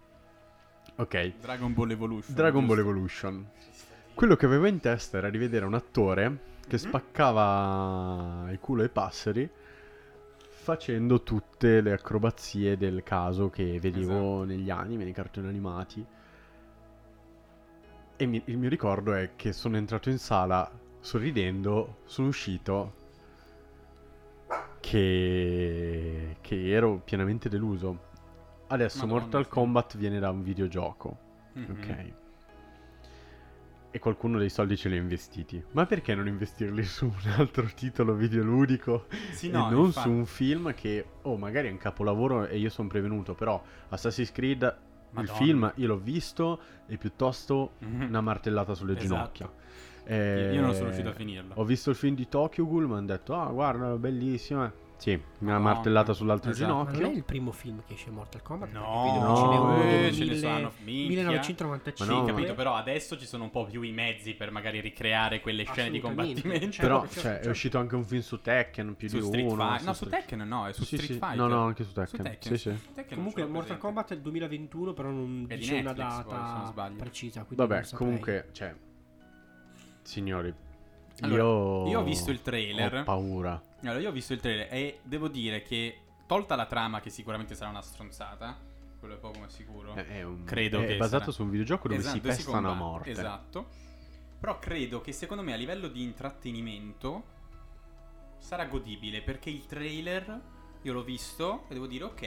[0.96, 2.34] Ok, Dragon Ball Evolution.
[2.34, 2.78] Dragon Ball?
[2.78, 3.46] Evolution.
[4.14, 8.88] Quello che avevo in testa era di vedere un attore che spaccava il culo ai
[8.88, 9.48] passeri
[10.48, 16.04] facendo tutte le acrobazie del caso che vedevo negli anime, nei cartoni animati.
[18.16, 22.94] E mi- il mio ricordo è che sono entrato in sala sorridendo, sono uscito
[24.80, 28.05] che, che ero pienamente deluso.
[28.68, 29.50] Adesso Madonna, Mortal sì.
[29.50, 31.18] Kombat viene da un videogioco.
[31.54, 31.70] Mhm.
[31.70, 32.12] Ok.
[33.92, 35.62] E qualcuno dei soldi ce li ha investiti.
[35.72, 40.08] Ma perché non investirli su un altro titolo videoludico Sì, e no, non infatti.
[40.08, 44.32] su un film che, oh, magari è un capolavoro e io sono prevenuto, però Assassin's
[44.32, 44.76] Creed, il
[45.12, 45.32] Madonna.
[45.38, 48.02] film, io l'ho visto e piuttosto Mhm.
[48.08, 49.06] una martellata sulle Esatto.
[49.06, 49.44] ginocchia.
[49.46, 49.64] Io-
[50.08, 51.54] Eh, Io non sono riuscito a finirlo.
[51.56, 54.70] Ho visto il film di Tokyo Ghoul, mi hanno detto, ah, guarda, bellissimo.
[54.98, 55.58] Sì, una Madonna.
[55.74, 56.72] martellata sull'altro Esatto.
[56.72, 57.16] Ma non è ginocchio.
[57.18, 58.72] il primo film che esce Mortal Kombat?
[58.72, 58.80] No,
[59.20, 61.08] no, eh, ce ne sono, minchia.
[61.08, 62.06] 1995.
[62.06, 64.80] Ma no, Sì, capito, però adesso ci sono un po' più i mezzi per magari
[64.80, 66.70] ricreare quelle scene di combattimento.
[66.70, 67.46] Certo, Però, certo, cioè, certo.
[67.48, 69.66] è uscito anche un film su Tekken, più su di Street uno.
[69.66, 69.86] Fighter.
[69.86, 71.18] No, su Tekken no, è su Sì, Street sì.
[71.18, 71.36] Fighter.
[71.36, 72.22] No, no, anche su Su Tekken.
[72.24, 72.56] Tekken.
[72.56, 72.78] Sì, sì.
[72.94, 73.82] Tekken Comunque Mortal presente.
[73.82, 76.66] Kombat è il 2021, però non È di dice una Netflix, poi, se non data
[76.70, 76.96] sbaglio.
[76.96, 77.44] precisa.
[77.44, 78.74] quindi Vabbè, comunque, cioè,
[80.02, 80.54] signori,
[81.20, 81.88] Allora, io...
[81.88, 82.94] io ho visto il trailer.
[83.00, 83.60] Ho paura.
[83.82, 87.54] Allora, io ho visto il trailer e devo dire che, tolta la trama, che sicuramente
[87.54, 88.58] sarà una stronzata,
[88.98, 89.94] quello è poco ma sicuro.
[89.94, 92.70] È, è un- Credo è che basato sarà- su un videogioco dove Esatto, si pestano
[92.70, 93.10] a morte.
[93.10, 93.68] Esatto.
[94.38, 97.34] Però credo che secondo me a livello di intrattenimento
[98.38, 100.40] sarà godibile perché il trailer
[100.82, 102.22] io l'ho visto e devo dire ok,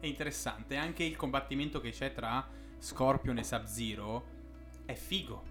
[0.00, 0.76] è interessante.
[0.76, 2.46] Anche il combattimento che c'è tra
[2.78, 4.24] Scorpion e Sub-Zero
[4.84, 5.44] è figo.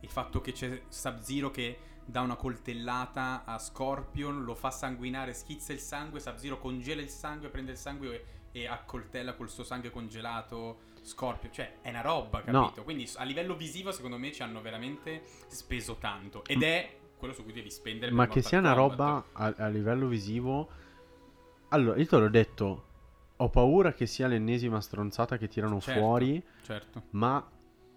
[0.00, 1.78] Il fatto che c'è Sub-Zero che
[2.12, 7.48] dà una coltellata a Scorpion, lo fa sanguinare, schizza il sangue, Sub-Zero congela il sangue,
[7.48, 11.50] prende il sangue e, e accoltella col suo sangue congelato Scorpion.
[11.50, 12.64] Cioè, è una roba, No.
[12.64, 12.82] capito?
[12.84, 16.44] Quindi a livello visivo, secondo me, ci hanno veramente speso tanto.
[16.46, 18.12] Ed è quello su cui devi spendere.
[18.12, 20.68] Ma che sia una roba a, a livello visivo...
[21.68, 22.84] Allora, io te l'ho detto,
[23.36, 25.98] ho paura che sia l'ennesima stronzata che tirano Certo.
[25.98, 27.04] fuori, Certo.
[27.12, 27.42] ma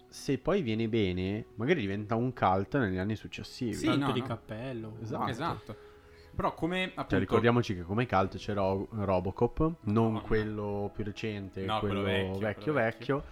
[0.08, 3.74] se poi viene bene, magari diventa un cult negli anni successivi.
[3.74, 4.26] Sì, Tanto no, di no.
[4.26, 4.96] cappello.
[5.02, 5.30] Esatto.
[5.30, 5.76] Esatto.
[6.34, 7.08] Però come appunto...
[7.10, 10.20] Cioè, ricordiamoci che come cult c'era Ro- Robocop, non Madonna.
[10.20, 13.24] quello più recente, No, quello, quello vecchio, vecchio, quello vecchio,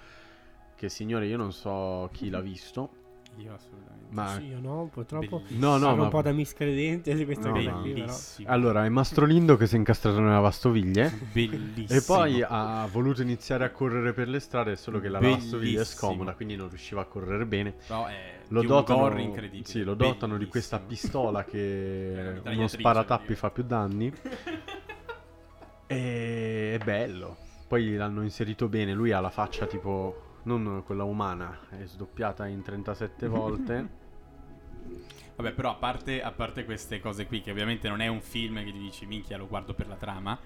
[0.74, 3.02] Che signore, io non so chi l'ha visto.
[3.36, 4.14] Io assolutamente.
[4.14, 5.38] Ma Sì, io no, purtroppo.
[5.38, 5.66] Bellissimo.
[5.66, 7.80] no, no, Sono ma un po' da miscredente di questa No, cosa no.
[7.80, 8.14] qui, però.
[8.44, 11.98] Allora è Mastro Lindo che si è incastrato nella lavastoviglie Bellissimo.
[11.98, 15.84] e poi ha voluto iniziare a correre per le strade, solo che la lavastoviglie è
[15.84, 17.74] scomoda, quindi non riusciva a correre bene.
[17.86, 19.64] Però è Lo di dotano, incredibile.
[19.68, 20.50] sì, lo dotano di Bellissimo.
[20.50, 23.36] questa pistola che uno sparatappi dire.
[23.38, 24.12] fa più danni.
[25.86, 27.36] E è bello.
[27.68, 28.92] Poi l'hanno inserito bene.
[28.94, 30.22] Lui ha la faccia tipo.
[30.44, 33.88] Non quella umana, è sdoppiata in 37 volte.
[35.36, 38.62] Vabbè, però a parte, a parte queste cose qui, che ovviamente non è un film
[38.62, 40.38] che ti dici minchia lo guardo per la trama,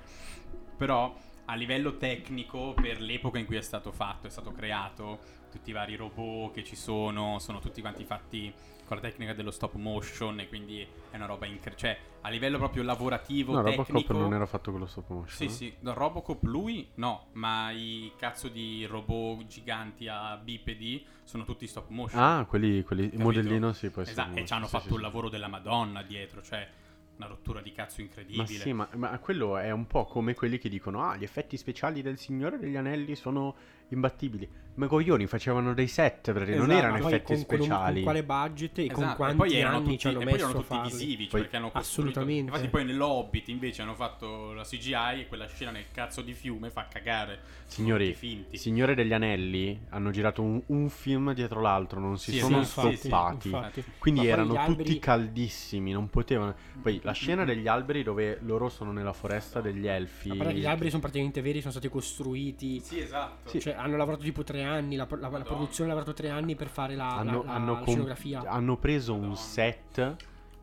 [0.76, 5.18] però a livello tecnico, per l'epoca in cui è stato fatto, è stato creato,
[5.50, 8.52] tutti i vari robot che ci sono, sono tutti quanti fatti
[8.84, 11.76] con la tecnica dello stop motion e quindi è una roba incredibile.
[11.76, 11.98] Cioè,
[12.28, 13.86] a livello proprio lavorativo, No, tecnico...
[13.90, 15.36] Robocop non era fatto con lo stop motion.
[15.36, 15.48] Sì, eh?
[15.48, 21.88] sì, Robocop lui no, ma i cazzo di robot giganti a bipedi sono tutti stop
[21.88, 22.22] motion.
[22.22, 24.98] Ah, quelli, quelli il modellino sì, poi Esatto, e ci hanno sì, fatto sì, un
[24.98, 25.02] sì.
[25.02, 26.68] lavoro della Madonna dietro, cioè
[27.16, 28.42] una rottura di cazzo incredibile.
[28.42, 31.56] Ma sì, ma, ma quello è un po' come quelli che dicono: Ah, gli effetti
[31.56, 33.54] speciali del Signore degli Anelli sono
[33.88, 34.48] imbattibili.
[34.78, 37.94] Ma coglioni facevano dei set, perché non Esatto, erano ma Poi effetti con, con speciali.
[37.94, 40.22] con quale budget e con Esatto, quanti e poi erano anni tutti, ci hanno e
[40.22, 40.90] poi messo erano tutti farli.
[40.92, 42.50] visivi, cioè Poi- perché hanno Assolutamente.
[42.52, 46.70] Infatti poi nell'Hobbit invece hanno fatto la CGI e quella scena nel cazzo di fiume
[46.70, 47.40] fa cagare.
[47.66, 48.56] Signori, finti.
[48.56, 52.70] Signore degli Anelli hanno girato un, un film dietro l'altro, non si Sì, sono sì,
[52.96, 53.50] stoppati.
[53.72, 53.84] sì.
[53.98, 56.54] Quindi Ma erano alberi- tutti caldissimi, non potevano.
[56.80, 60.32] Poi la scena degli alberi dove loro sono nella foresta degli elfi.
[60.32, 62.78] Ma gli alberi sono praticamente veri, sono stati costruiti.
[62.80, 63.58] Sì, esatto.
[63.58, 64.94] Cioè, hanno lavorato tipo tre anni.
[64.96, 67.78] La, la- la produzione ha lavorato tre anni per fare la, hanno, la- hanno la
[67.78, 68.40] com- scenografia.
[68.42, 69.36] hanno preso un Madonna.
[69.36, 70.16] set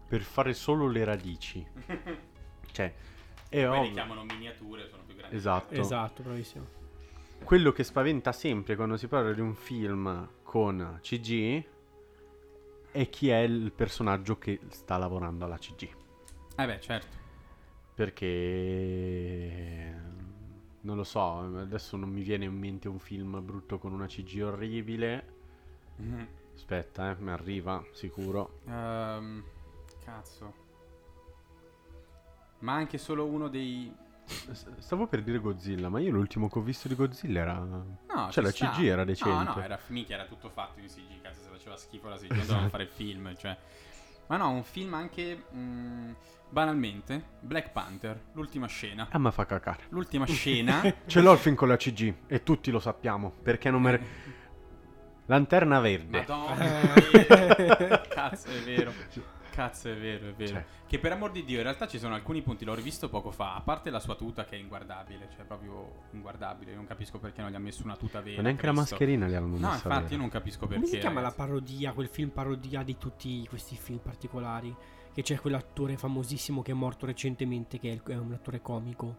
[0.08, 1.65] per fare solo le radici.
[2.75, 2.93] Cioè,
[3.47, 3.91] è Poi le ovvio.
[3.93, 5.36] chiamano miniature, sono più grandi.
[5.36, 5.73] Esatto.
[5.73, 6.65] Esatto, bravissimo.
[7.43, 11.63] Quello che spaventa sempre quando si parla di un film con CG
[12.91, 15.89] è chi è il personaggio che sta lavorando alla CG.
[16.58, 17.15] Eh beh, certo.
[17.93, 19.95] Perché
[20.85, 24.41] non lo so, adesso non mi viene in mente un film brutto con una CG
[24.43, 25.33] orribile.
[25.97, 26.27] Mhm.
[26.53, 28.59] Aspetta, eh, mi arriva, sicuro.
[28.67, 29.43] Ehm,
[30.03, 30.63] cazzo.
[32.59, 33.93] Ma anche solo uno dei...
[34.77, 37.59] Stavo per dire Godzilla, ma io l'ultimo che ho visto di Godzilla era.
[37.59, 38.69] No, cioè, ci la sta.
[38.71, 39.43] CG era decente.
[39.43, 42.27] No, no, era, minchia, era tutto fatto in CG, cazzo, se faceva schifo la CG,
[42.27, 43.57] dovevano fare film, cioè...
[44.27, 46.11] Ma no, un film anche, mm,
[46.49, 49.07] banalmente, Black Panther, l'ultima scena.
[49.11, 49.83] Ah, ma fa cacare.
[49.89, 50.81] L'ultima scena...
[51.05, 53.31] Ce l'ho il film con la CG e tutti lo sappiamo.
[53.41, 54.33] Perché non me.
[55.27, 56.19] Lanterna verde.
[56.19, 58.91] Madonna, cazzo, è vero.
[59.55, 60.51] Cazzo, è vero, è vero.
[60.51, 60.65] Cioè.
[60.85, 63.55] Che per amor di Dio, in realtà ci sono alcuni punti, l'ho rivisto poco fa,
[63.55, 67.51] a parte la sua tuta che è inguardabile, cioè proprio inguardabile, non capisco perché non
[67.51, 68.37] gli ha messo una tuta vera.
[68.37, 70.13] Ma neanche la mascherina gli hanno No, messa infatti vera.
[70.13, 70.75] io non capisco perché.
[70.75, 71.37] Come si chiama la ragazzi.
[71.37, 74.75] parodia, quel film parodia di tutti questi film particolari?
[75.13, 79.15] Che c'è quell'attore famosissimo che è morto recentemente, che è, un attore comico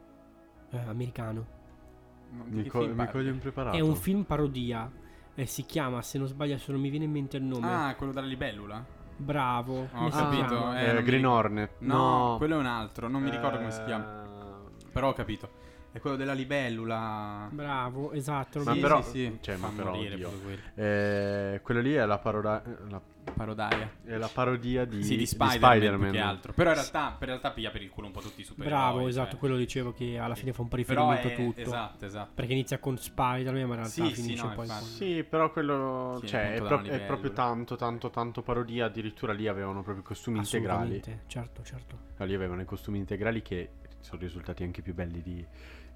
[0.71, 1.47] eh, americano.
[2.33, 3.75] No, di Mi, che co- film mi coglie impreparato.
[3.77, 4.91] È un film parodia.
[5.35, 7.67] eh, si chiama, se non sbaglio, se non mi viene in mente il nome.
[7.67, 8.85] Ah, quello della libellula?
[9.17, 9.89] Bravo.
[9.93, 11.31] Ho capito, eh, Eh, Green ricordo.
[11.31, 11.71] Hornet.
[11.79, 11.97] No,
[12.31, 14.25] No, quello è un altro, non mi ricordo come si Eh, chiama.
[14.93, 15.49] Però ho capito.
[15.93, 17.49] È quello della libellula.
[17.51, 18.61] Bravo, esatto.
[18.63, 19.39] Ma Sì, però- sì, sì.
[19.41, 20.29] cioè, ma però, morire oddio.
[20.29, 20.43] proprio
[20.75, 20.89] quello.
[20.89, 23.01] Eh, quello lì è la, paroda- la,
[23.35, 23.91] Parodia.
[24.05, 26.11] è la parodia di, Sì, di di Spider-Man, Spider-Man.
[26.11, 26.53] più che altro.
[26.53, 28.79] Però in realtà, per realtà piglia per il culo un po' tutti i supereroi.
[28.79, 29.39] Bravo, esatto, cioè.
[29.39, 31.61] quello dicevo che alla fine fa un po' Però riferimento è, a tutto.
[31.61, 32.31] Esatto, esatto.
[32.35, 34.77] Perché inizia con Spider-Man, ma in realtà Sì, sì, finisce no, poi con...
[34.83, 38.87] Sì, però quello Sì, cioè, è, pro- è proprio tanto, tanto, tanto parodia.
[38.87, 41.03] Addirittura lì avevano proprio i costumi integrali.
[41.27, 41.99] Certo, certo.
[42.17, 45.45] No, lì avevano i costumi integrali che sono risultati anche più belli di,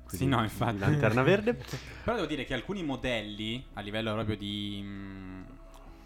[0.06, 0.74] Sì, no, infatti.
[0.74, 1.54] di Lanterna Verde.
[2.04, 5.42] Però devo dire che alcuni modelli, a livello proprio di mm,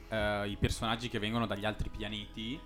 [0.08, 2.58] eh, i personaggi che vengono dagli altri pianeti,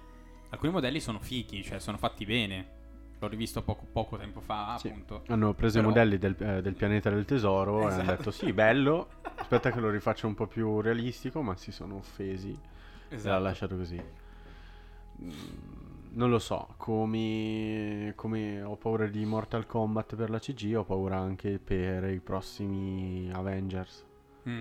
[0.50, 2.76] alcuni modelli sono fichi, cioè sono fatti bene.
[3.20, 4.88] L'ho rivisto poco, poco tempo fa, Sì.
[4.88, 5.24] appunto.
[5.26, 8.16] Hanno preso Però- i modelli del, eh, del pianeta del tesoro e hanno Esatto.
[8.16, 9.08] detto sì, bello.
[9.34, 12.58] Aspetta che lo rifaccia un po' più realistico, ma si sono offesi e
[13.08, 13.42] l'ha Esatto.
[13.42, 14.00] lasciato così.
[15.22, 15.30] Mm,
[16.10, 21.18] Non lo so, come, come ho paura di Mortal Kombat per la CG, ho paura
[21.18, 24.04] anche per i prossimi Avengers,
[24.48, 24.60] Mm.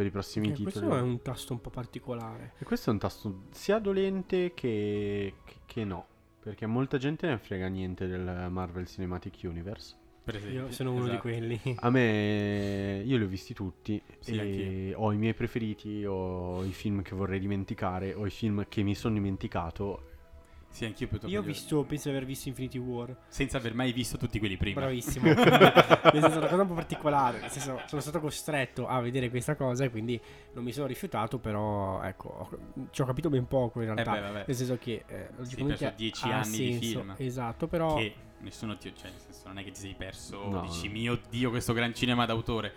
[0.00, 0.72] Per i prossimi Eh, titoli.
[0.72, 2.54] questo è un tasto un po' particolare.
[2.58, 6.06] E questo è un tasto sia dolente che, che- che no,
[6.42, 9.96] perché molta gente ne frega niente del Marvel Cinematic Universe.
[10.24, 10.60] Per esempio.
[10.66, 11.20] Io sono uno di Esatto.
[11.22, 11.60] quelli.
[11.80, 16.72] A me, io li ho visti tutti Sì, e ho i miei preferiti, ho i
[16.72, 20.09] film che vorrei dimenticare, ho i film che mi sono dimenticato
[20.72, 21.34] Sì, anch'io piuttosto.
[21.34, 23.14] Io ho visto, penso di aver visto Infinity War.
[23.28, 24.80] Senza aver mai visto tutti quelli prima.
[24.80, 25.26] Bravissimo.
[25.34, 27.40] nel senso, una cosa un po' particolare.
[27.40, 30.18] Nel senso, sono stato costretto a vedere questa cosa e quindi
[30.54, 32.58] non mi sono rifiutato, però ecco, ho-
[32.92, 34.12] ci ho capito ben poco in Eh realtà.
[34.12, 34.44] beh, vabbè.
[34.46, 36.98] Nel senso che eh, logicamente perso 10 ha anni di senso.
[37.00, 37.14] film.
[37.18, 38.92] Esatto, però Che nessuno ti...
[38.96, 40.48] Cioè, nel senso, non è che ti sei perso...
[40.48, 40.60] No.
[40.62, 42.72] Dici, mio Dio, questo gran cinema d'autore.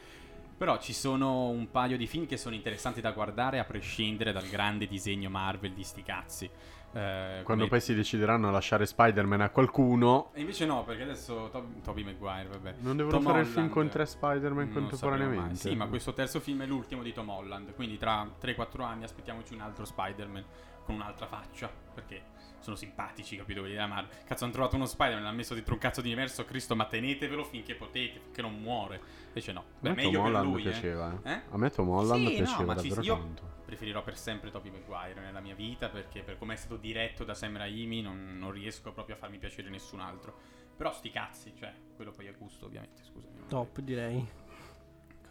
[0.58, 4.48] Però ci sono un paio di film che sono interessanti da guardare a prescindere dal
[4.48, 6.50] grande disegno Marvel di sti cazzi.
[6.96, 11.04] Eh, Quando come- poi si decideranno a lasciare Spider-Man a qualcuno, E invece no, perché
[11.04, 12.76] adesso Tob- Tobey Maguire, vabbè.
[12.82, 15.56] non devono Tom fare il Holland, film con tre Spider-Man contemporaneamente.
[15.56, 19.54] Sì, ma questo terzo film è l'ultimo di Tom Holland, quindi tra 3-4 anni aspettiamoci
[19.56, 20.44] un altro Spider-Man
[20.86, 22.22] con un'altra faccia, perché
[22.64, 23.60] sono simpatici, capito?
[23.60, 24.24] Quelli della Marvel.
[24.26, 27.44] Cazzo, hanno trovato uno Spider-Man, l'hanno messo dentro un cazzo di universo, Cristo, ma tenetevelo
[27.44, 29.00] finché potete, finché non muore.
[29.28, 29.64] Invece no.
[29.80, 30.70] Beh, a me meglio Tom per Holland lui, eh.
[30.70, 31.20] piaceva.
[31.24, 31.32] eh.
[31.32, 31.42] Eh?
[31.52, 33.52] A me Tom Holland Sì, no, piaceva ma ci- davvero io- tanto.
[33.66, 37.34] Preferirò per sempre Tobey Maguire nella mia vita perché per come è stato diretto da
[37.34, 40.38] Sam Raimi non, non riesco proprio a farmi piacere nessun altro.
[40.78, 43.48] Però sti cazzi, cioè, quello poi è gusto ovviamente, scusami.
[43.48, 44.28] top direi.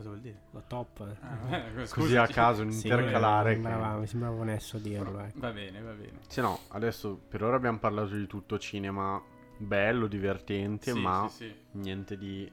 [0.03, 0.41] Cosa vuol dire?
[0.51, 1.01] La top.
[1.01, 1.17] eh.
[1.21, 3.55] Ah, eh, Così a caso, un Sì, intercalare.
[3.55, 5.21] mi che- sembrava, mi sembrava onesto dirlo.
[5.21, 5.39] ecco.
[5.39, 6.19] Va bene, va bene.
[6.27, 9.23] Sì, no, adesso per ora abbiamo parlato di tutto cinema
[9.59, 11.55] bello, divertente, Sì, ma sì, sì.
[11.79, 12.51] niente di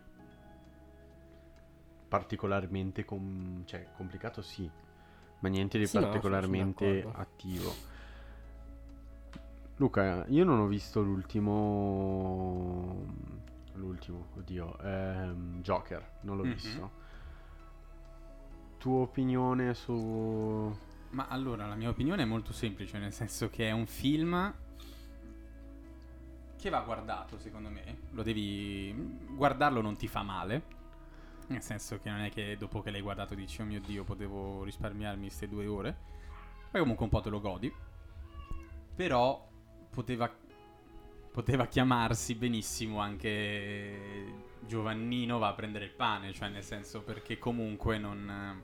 [2.08, 4.70] particolarmente com- cioè, complicato sì,
[5.40, 7.20] ma niente di no, particolarmente d'accordo.
[7.20, 7.74] attivo.
[9.78, 11.98] Luca, io non ho visto l'ultimo
[13.74, 16.54] l'ultimo, oddio, ehm, Joker, non l'ho Mhm.
[16.54, 16.92] visto.
[18.80, 20.74] Tua opinione su
[21.12, 24.54] Ma allora, la mia opinione è molto semplice, nel senso che è un film
[26.58, 28.00] che va guardato, secondo me.
[28.12, 28.94] Lo devi
[29.36, 30.78] guardarlo non ti fa male.
[31.48, 34.64] Nel senso che non è che dopo che l'hai guardato dici "Oh mio Dio, potevo
[34.64, 35.98] risparmiarmi queste due ore".
[36.72, 37.74] Poi comunque un po' te lo godi.
[38.96, 39.48] Però
[39.90, 40.32] poteva
[41.32, 47.98] poteva chiamarsi benissimo anche Giovannino va a prendere il pane, cioè nel senso perché comunque
[47.98, 48.64] non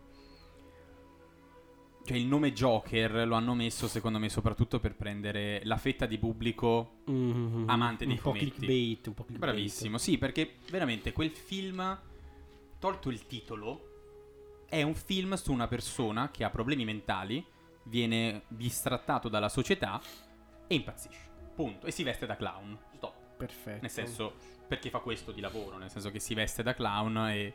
[2.05, 6.17] cioè il nome Joker lo hanno messo secondo me soprattutto per prendere la fetta di
[6.19, 7.65] pubblico Mhm.
[7.67, 8.51] Amante dei un po' fumetti.
[8.51, 9.51] clickbait, un po' clickbait.
[9.53, 11.99] Bravissimo, sì, perché veramente quel film,
[12.79, 13.89] tolto il titolo,
[14.67, 17.43] è un film su una persona che ha problemi mentali,
[17.83, 20.01] viene distrattato dalla società
[20.67, 21.33] e impazzisce.
[21.55, 21.85] Punto.
[21.87, 22.77] E si veste da clown.
[22.95, 23.13] Stop.
[23.37, 23.81] Perfetto.
[23.81, 24.33] Nel senso,
[24.67, 27.53] perché fa questo di lavoro, nel senso che si veste da clown e,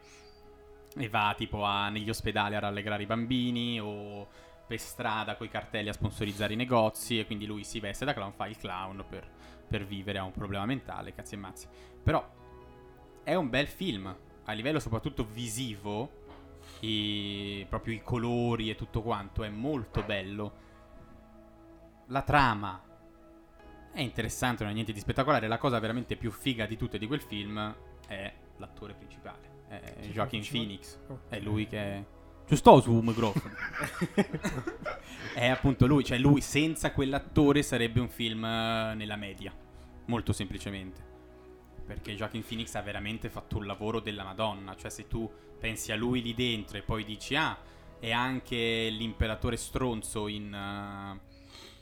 [0.97, 4.29] e va tipo a- negli ospedali a rallegrare i bambini o
[4.67, 8.33] per strada coi cartelli a sponsorizzare i negozi e quindi lui si veste da clown,
[8.33, 9.29] fa il clown per,
[9.69, 11.67] per vivere, ha un problema mentale, cazzi e mazzi.
[12.03, 12.25] Però
[13.25, 16.19] è un bel film, a livello soprattutto visivo,
[16.81, 20.53] i- proprio i colori e tutto quanto, è molto bello.
[22.07, 22.81] La trama
[23.93, 25.49] è interessante, non è niente di spettacolare.
[25.49, 27.75] La cosa veramente più figa di tutte di quel film
[28.07, 30.45] è l'attore principale, è Joaquin?
[30.49, 30.99] Phoenix.
[31.07, 31.29] Ok.
[31.29, 32.05] È lui che è...
[32.49, 33.55] Ci sto su microfono.
[35.35, 39.55] è appunto lui, cioè lui senza quell'attore sarebbe un film eh, nella media,
[40.07, 41.09] molto semplicemente.
[41.87, 45.31] Perché Joaquin Phoenix ha veramente fatto un lavoro della Madonna, cioè se tu
[45.61, 47.57] pensi a lui lì dentro e poi dici ah,
[48.01, 51.21] è anche l'imperatore stronzo in, eh,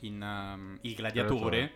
[0.01, 1.71] in ehm, Il Gladiatore, Gladiatore.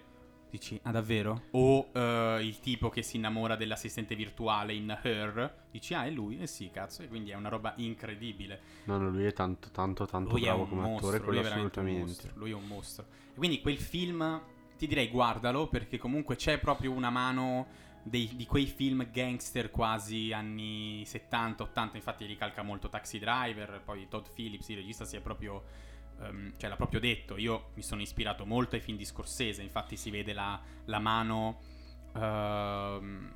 [0.54, 1.46] Dici ah davvero?
[1.52, 6.39] O eh, il tipo che si innamora dell'assistente virtuale in Her, dici ah è lui?
[6.39, 8.62] Eh sì cazzo, e quindi è una roba incredibile.
[8.84, 11.39] No, no, lui è tanto, tanto, tanto Lui bravo un come mostro, attore, lui quello
[11.42, 12.02] un assolutamente.
[12.02, 13.06] mostro, lui è un mostro.
[13.34, 14.42] E quindi quel film,
[14.78, 17.66] ti direi guardalo perché comunque c'è proprio una mano
[18.04, 24.26] dei- di quei film gangster quasi anni 70-80, infatti ricalca molto Taxi Driver, poi Todd
[24.32, 25.92] Phillips, il regista, si è proprio...
[26.24, 29.96] ehm, cioè l'ha proprio detto, io mi sono ispirato molto ai film di Scorsese, infatti
[29.98, 31.60] si vede la, la mano...
[32.16, 33.32] ehm,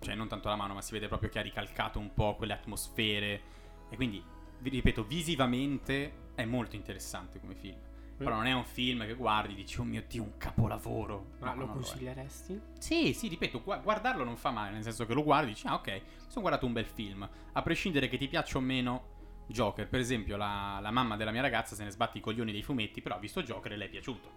[0.00, 2.52] cioè non tanto la mano, ma si vede proprio che ha ricalcato un po' quelle
[2.54, 3.40] atmosfere.
[3.88, 4.22] E quindi,
[4.58, 7.78] vi ripeto, visivamente è molto interessante come film.
[8.16, 11.32] Però non è un film che guardi e dici, oh mio Dio, un capolavoro.
[11.40, 11.68] Ma No, lo è.
[11.68, 12.60] consiglieresti?
[12.78, 15.66] Sì, sì, ripeto, gu- guardarlo non fa male, nel senso che lo guardi e dici,
[15.66, 17.28] ah ok, mi sono guardato un bel film.
[17.52, 19.11] A prescindere che ti piaccia o meno
[19.46, 22.62] Joker, per esempio la, la mamma della mia ragazza se ne sbatte i coglioni dei
[22.62, 24.30] fumetti, però ha visto Joker e le è piaciuto.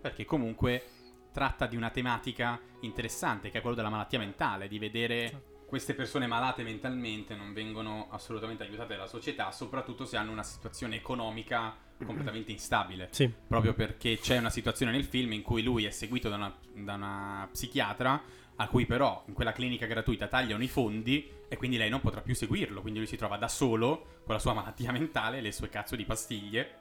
[0.00, 0.84] Perché comunque
[1.32, 6.26] tratta di una tematica interessante, che è quello della malattia mentale, di vedere queste persone
[6.26, 12.52] malate mentalmente non vengono assolutamente aiutate dalla società, soprattutto se hanno una situazione economica completamente
[12.52, 13.30] instabile Sì.
[13.48, 16.94] proprio perché c'è una situazione nel film in cui lui è seguito da una, da
[16.94, 18.22] una psichiatra
[18.60, 22.20] a cui però in quella clinica gratuita tagliano i fondi e quindi lei non potrà
[22.20, 25.68] più seguirlo, quindi lui si trova da solo con la sua malattia mentale, le sue
[25.68, 26.76] cazzo di pastiglie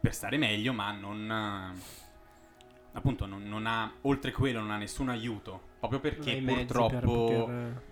[0.00, 1.78] per stare meglio, ma non
[2.92, 6.88] appunto non, non ha, oltre quello non ha nessun aiuto, proprio perché purtroppo...
[6.88, 7.82] per poter-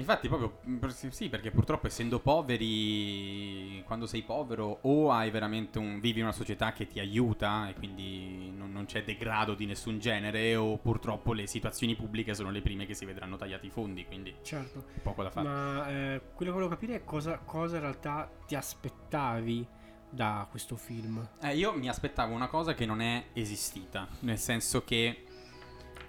[0.00, 6.00] Infatti, proprio per- sì, perché purtroppo essendo poveri, quando sei povero, o hai veramente un.
[6.00, 9.98] vivi in una società che ti aiuta e quindi non, non c'è degrado di nessun
[9.98, 14.04] genere, o purtroppo le situazioni pubbliche sono le prime che si vedranno tagliati i fondi,
[14.06, 14.84] quindi Certo.
[15.02, 15.48] poco da fare.
[15.48, 19.66] Ma eh, quello che volevo capire è cosa, cosa in realtà ti aspettavi
[20.08, 21.24] da questo film.
[21.40, 25.24] Eh, io mi aspettavo una cosa che non è esistita, nel senso che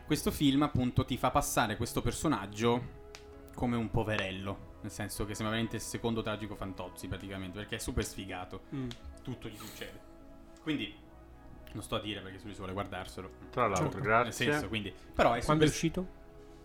[0.06, 3.00] questo film appunto ti fa passare questo personaggio
[3.54, 7.80] come un poverello, nel senso che sembra veramente il secondo tragico Fantozzi praticamente, perché è
[7.80, 8.62] super sfigato,
[9.24, 10.00] tutto gli succede.
[10.62, 10.94] Quindi
[11.74, 13.30] non sto a dire perché se lui si vuole guardarselo.
[13.50, 13.98] Tra l'altro, Certo.
[13.98, 14.46] Nel grazie.
[14.52, 16.20] senso, quindi però è Quando è super uscito?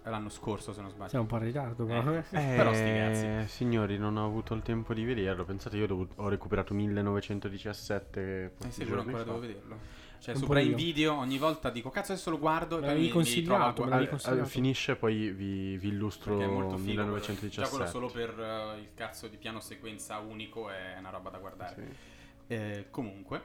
[0.04, 1.08] l'anno scorso se non sbaglio.
[1.10, 1.84] Siamo un po' in ritardo.
[1.84, 1.86] Eh.
[1.88, 2.12] però.
[2.12, 2.22] Eh,
[2.56, 3.48] Però sti cazzi.
[3.48, 5.44] signori, non ho avuto il tempo di vederlo.
[5.44, 9.22] Pensate, io ho, recuperato 1917 Eh sì, ancora fa.
[9.24, 9.78] devo vederlo.
[10.18, 10.74] Cioè, su po' Prime.
[10.74, 13.72] Video ogni volta dico cazzo adesso lo guardo Me e poi mi, mi ritrovo a
[13.72, 14.44] guardare.
[14.46, 16.90] finisce, poi vi, vi illustro Perché è molto figo.
[16.90, 17.62] 1917.
[17.62, 21.38] Già quello solo per eh, il cazzo di piano sequenza unico è una roba da
[21.38, 21.74] guardare.
[21.74, 22.52] Sì.
[22.54, 23.42] Eh, comunque,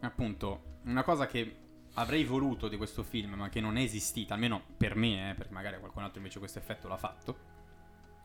[0.00, 1.56] appunto, una cosa che
[1.94, 5.52] avrei voluto di questo film, ma che non è esistita, almeno per me, eh, perché
[5.52, 7.36] magari qualcun altro invece questo effetto l'ha fatto,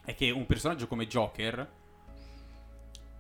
[0.06, 1.72] è che un personaggio come Joker,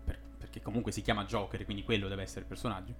[0.03, 2.93] per- perché comunque si chiama Joker, quindi quello deve essere il personaggio,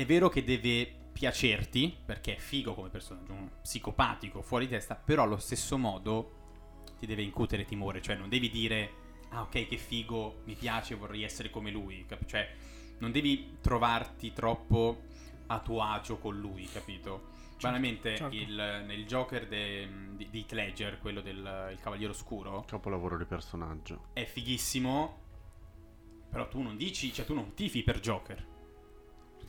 [0.00, 4.94] è vero che deve piacerti, perché è figo come personaggio, un psicopatico, fuori di testa,
[4.94, 6.38] però allo stesso modo
[6.98, 8.92] ti deve incutere timore, cioè non devi dire,
[9.30, 12.48] ah ok che figo, mi piace, vorrei essere come lui, cap- cioè
[12.98, 15.02] non devi trovarti troppo
[15.48, 17.28] a tuo agio con lui, capito?
[17.60, 18.34] Banalmente certo.
[18.34, 19.86] il- nel Joker de-
[20.16, 24.04] di, di Heath Ledger, quello del il Cavaliere Oscuro, Capolavoro di personaggio.
[24.14, 25.18] è fighissimo,
[26.30, 28.46] però tu non dici, cioè tu non tifi per Joker,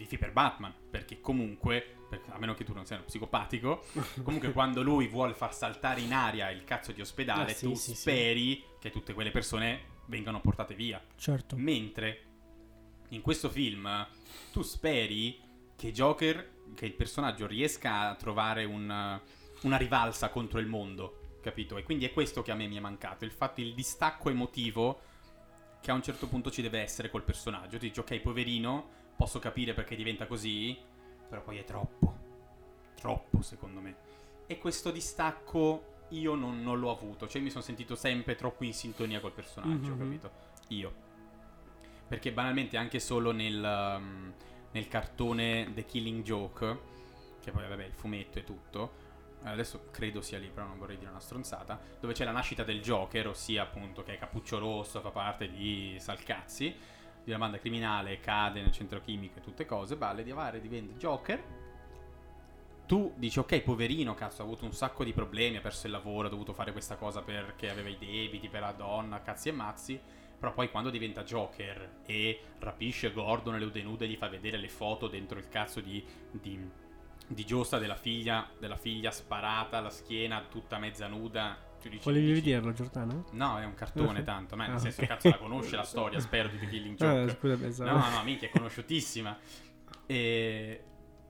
[0.02, 3.84] tifi per Batman, perché comunque, a meno che tu non sia uno psicopatico,
[4.24, 7.76] comunque quando lui vuole far saltare in aria il cazzo di ospedale, Ah, sì, tu
[7.76, 7.96] sì, sì.
[7.96, 11.02] speri che tutte quelle persone vengano portate via.
[11.16, 11.56] Certo.
[11.56, 12.24] Mentre
[13.10, 14.08] in questo film
[14.52, 15.40] tu speri
[15.76, 19.20] che Joker, che il personaggio riesca a trovare un-
[19.62, 21.78] una rivalsa contro il mondo, capito?
[21.78, 25.02] E quindi è questo che a me mi è mancato, il fatto, il distacco emotivo
[25.92, 27.78] che a un certo punto ci deve essere col personaggio.
[27.78, 30.78] Ti dici, ok, poverino, posso capire perché diventa così,
[31.28, 32.16] però poi è troppo,
[32.96, 33.96] troppo secondo me.
[34.48, 38.74] E questo distacco io non, non l'ho avuto, cioè mi sono sentito sempre troppo in
[38.74, 39.98] sintonia col personaggio, Mhm.
[39.98, 40.32] capito?
[40.70, 40.94] Io.
[42.08, 43.56] Perché banalmente anche solo nel,
[43.98, 44.34] um,
[44.72, 46.80] nel cartone The Killing Joke,
[47.42, 49.01] che poi vabbè il fumetto e tutto,
[49.44, 52.82] adesso credo sia lì, però non vorrei dire una stronzata, dove c'è la nascita del
[52.82, 56.76] Joker, ossia appunto che è Cappuccio Rosso, fa parte di Salcazzi,
[57.24, 60.98] di una banda criminale, cade nel centro chimico e tutte cose, balle di avare, diventa
[60.98, 61.44] Joker.
[62.86, 66.28] Tu dici, ok, poverino, cazzo, ha avuto un sacco di problemi, ha perso il lavoro,
[66.28, 70.00] ha dovuto fare questa cosa perché aveva i debiti per la donna, cazzi e mazzi.
[70.38, 74.58] Però poi quando diventa Joker e rapisce Gordon e le nude e gli fa vedere
[74.58, 76.60] le foto dentro il cazzo di, di,
[77.34, 81.58] di giostra della figlia, della figlia sparata alla schiena, tutta mezza nuda.
[81.82, 83.26] Dici, Volevi dici- vederlo, Giordano?
[83.32, 86.48] No, è un cartone tanto, ma nel Ah, senso cazzo la conosce la storia, spero,
[86.50, 87.24] di The Killing Joke.
[87.32, 87.98] Eh, scusa, pensavo.
[87.98, 89.36] No, no, minchia, è conosciutissima.
[90.06, 90.84] E...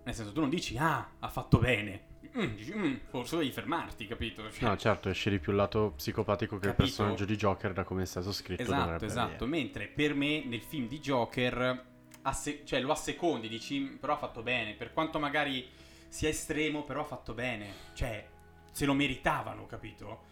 [0.03, 2.09] Nel senso, tu non dici, ah, ha fatto bene.
[2.37, 4.49] Mm, dici, "Mm, forse devi fermarti, capito?
[4.51, 6.81] Cioè, No, certo, esce di più il lato psicopatico che Capito?
[6.83, 8.61] il personaggio di Joker da come è stato scritto.
[8.63, 9.43] esatto, esatto.
[9.43, 9.49] avere.
[9.49, 11.85] Mentre per me, nel film di Joker,
[12.23, 14.73] asse- cioè, lo assecondi, dici, "Mm, però ha fatto bene.
[14.73, 15.67] Per quanto magari
[16.11, 17.73] sia estremo, però ha fatto bene.
[17.93, 18.27] Cioè,
[18.69, 20.29] se lo meritavano, capito?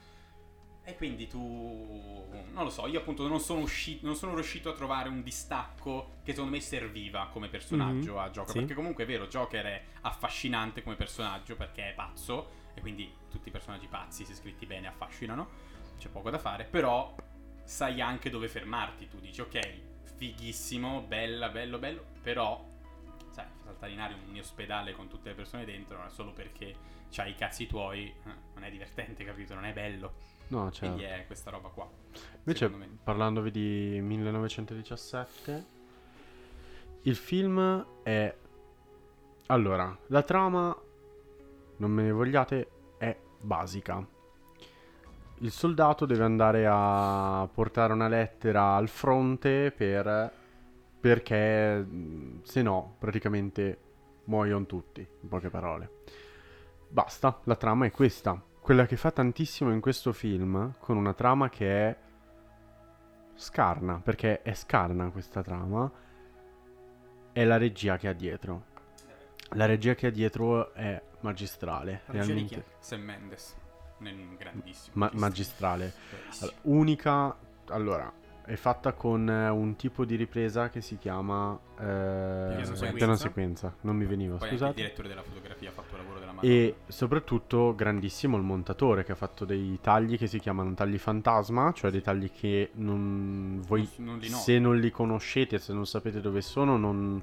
[0.84, 4.74] E quindi tu, non lo so, io appunto non sono, usci- non sono riuscito a
[4.74, 8.52] trovare un distacco che secondo me serviva come personaggio Mhm, a Joker.
[8.52, 8.60] sì.
[8.60, 13.50] Perché comunque è vero, Joker è affascinante come personaggio perché è pazzo e quindi tutti
[13.50, 15.48] i personaggi pazzi, se scritti bene, affascinano.
[15.98, 17.16] C'è poco da fare, però
[17.64, 19.08] sai anche dove fermarti.
[19.08, 19.60] Tu dici, ok,
[20.18, 22.66] fighissimo, bella, bello, bello, però,
[23.70, 26.76] sai, fa saltare in aria un ospedale con tutte le persone dentro, solo perché
[27.10, 29.54] c'hai i cazzi tuoi, eh, non è divertente, capito?
[29.54, 30.14] Non è bello.
[30.48, 30.96] No, certo.
[30.96, 31.90] Quindi è questa roba qua.
[32.38, 32.70] Invece,
[33.04, 35.66] parlandovi di 1917,
[37.04, 38.36] il film è...
[39.48, 40.76] Allora, la trama,
[41.78, 44.06] non me ne vogliate, è basica.
[45.42, 50.38] Il soldato deve andare a portare una lettera al fronte per...
[51.00, 51.88] perché
[52.44, 53.78] se no praticamente
[54.26, 55.92] muoiono tutti, in poche parole.
[56.88, 58.42] Basta, la trama è questa.
[58.60, 61.98] Quella che fa tantissimo in questo film, con una trama che è
[63.36, 65.92] scarna, perché è scarna questa trama,
[67.32, 68.66] è la regia che ha dietro.
[69.54, 72.66] La regia che ha dietro è magistrale, La realmente.
[72.80, 73.56] Sam Mendes,
[74.00, 74.94] un grandissimo.
[74.96, 75.94] Ma- magistrale.
[76.40, 77.38] Allora, unica,
[77.68, 78.14] allora,
[78.50, 82.92] è fatta con eh, un tipo di ripresa che si chiama eh, Piano sequenza.
[82.94, 83.76] piano sequenza.
[83.82, 84.82] Non mi veniva, Poi anche il scusate.
[84.82, 86.48] direttore della fotografia ha fatto il lavoro della mano.
[86.48, 91.72] E soprattutto grandissimo il montatore che ha fatto dei tagli che si chiamano tagli fantasma,
[91.74, 96.20] cioè dei tagli che non voi Non- non se non li conoscete, se non sapete
[96.20, 97.22] dove sono, non,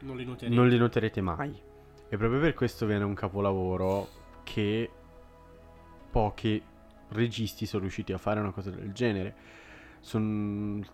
[0.00, 0.54] Non li noterete.
[0.54, 1.58] non li noterete mai.
[2.08, 4.08] E proprio per questo viene un capolavoro
[4.44, 4.90] che
[6.10, 6.62] pochi
[7.12, 9.34] registi sono riusciti a fare una cosa del genere.
[10.00, 10.84] Son-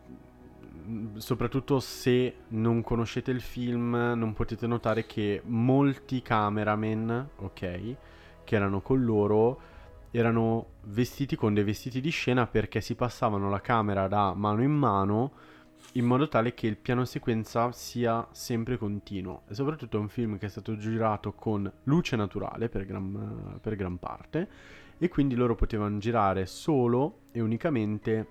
[1.17, 7.97] Soprattutto se non conoscete il film, non potete notare che molti cameraman, ok,
[8.45, 9.61] che erano con loro,
[10.13, 14.73] erano vestiti con dei vestiti di scena perché si passavano la camera da mano in
[14.73, 15.33] mano
[15.93, 19.43] in modo tale che il piano sequenza sia sempre continuo.
[19.49, 23.77] E soprattutto è un film che è stato girato con luce naturale per gran, per
[23.77, 24.49] gran parte
[24.99, 28.27] e quindi loro potevano girare solo e unicamente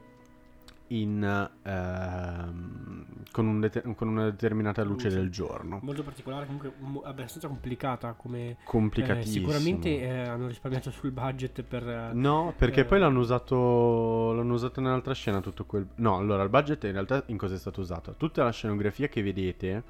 [0.87, 5.17] in, ehm, con, un dete- con una determinata luce Luce.
[5.19, 5.79] del giorno.
[5.81, 8.49] Molto particolare, comunque mo- abbastanza complicata come...
[8.51, 9.47] eh, Complicatissimo.
[9.47, 11.87] sicuramente eh, hanno risparmiato sul budget per...
[11.87, 12.85] eh, No, perché Eh.
[12.85, 15.87] poi l'hanno usato, l'hanno usato nell'altra scena tutto quel...
[15.95, 18.13] No, allora il budget in realtà in cosa è stato usato?
[18.17, 19.83] Tutta la scenografia che vedete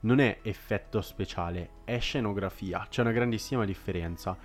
[0.00, 2.86] non è effetto speciale, è scenografia.
[2.88, 4.36] C'è una grandissima differenza.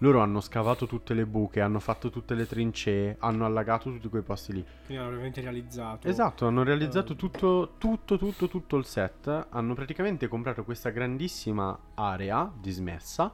[0.00, 4.22] Loro hanno scavato tutte le buche, hanno fatto tutte le trincee, hanno allagato tutti quei
[4.22, 4.64] posti lì.
[4.86, 6.06] quindi hanno veramente realizzato.
[6.06, 7.16] Esatto, hanno realizzato Eh.
[7.16, 9.46] tutto, tutto, tutto, tutto il set.
[9.50, 13.32] Hanno praticamente comprato questa grandissima area dismessa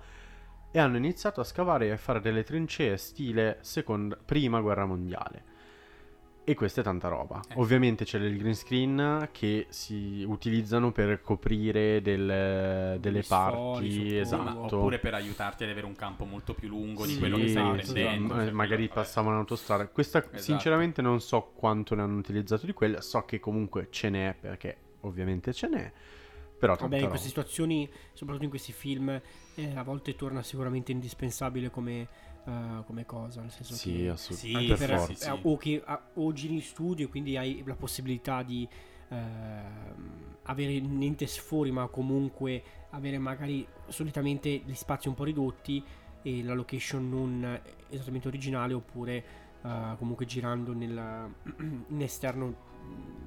[0.71, 5.53] e hanno iniziato a scavare e a fare delle trincee stile seconda, prima guerra mondiale.
[6.47, 7.41] E questa è tanta roba.
[7.49, 7.55] Eh.
[7.57, 13.91] Ovviamente c'è del green screen che si utilizzano per coprire del- delle parti.
[13.91, 14.19] suppongo.
[14.21, 14.77] Esatto.
[14.77, 17.79] Oppure per aiutarti ad avere un campo molto più lungo di Sì, quello che stai
[17.79, 18.35] esatto, prendendo.
[18.35, 19.01] ma- cioè, magari quello- vabbè.
[19.07, 19.87] passavano l'autostrada.
[19.89, 20.39] Questa Esatto.
[20.39, 24.77] sinceramente non so quanto ne hanno utilizzato di quella, so che comunque ce n'è perché
[25.01, 25.93] ovviamente ce n'è.
[26.59, 29.09] Però Vabbè, in queste situazioni, soprattutto in questi film,
[29.55, 32.07] eh, a volte torna sicuramente indispensabile come,
[32.47, 34.61] eh, come cosa, nel senso Sì, che assolutamente.
[34.61, 35.15] Sì, per per- forza.
[35.15, 35.29] sì, sì.
[35.29, 38.69] eh, o che ah, o giri in studio, quindi hai la possibilità di
[39.09, 45.83] ehm, avere niente sfori, ma comunque avere magari solitamente gli spazi un po' ridotti
[46.23, 49.25] e la location non esattamente originale, oppure
[49.63, 51.33] eh, comunque girando nel,
[51.89, 52.73] in esterno.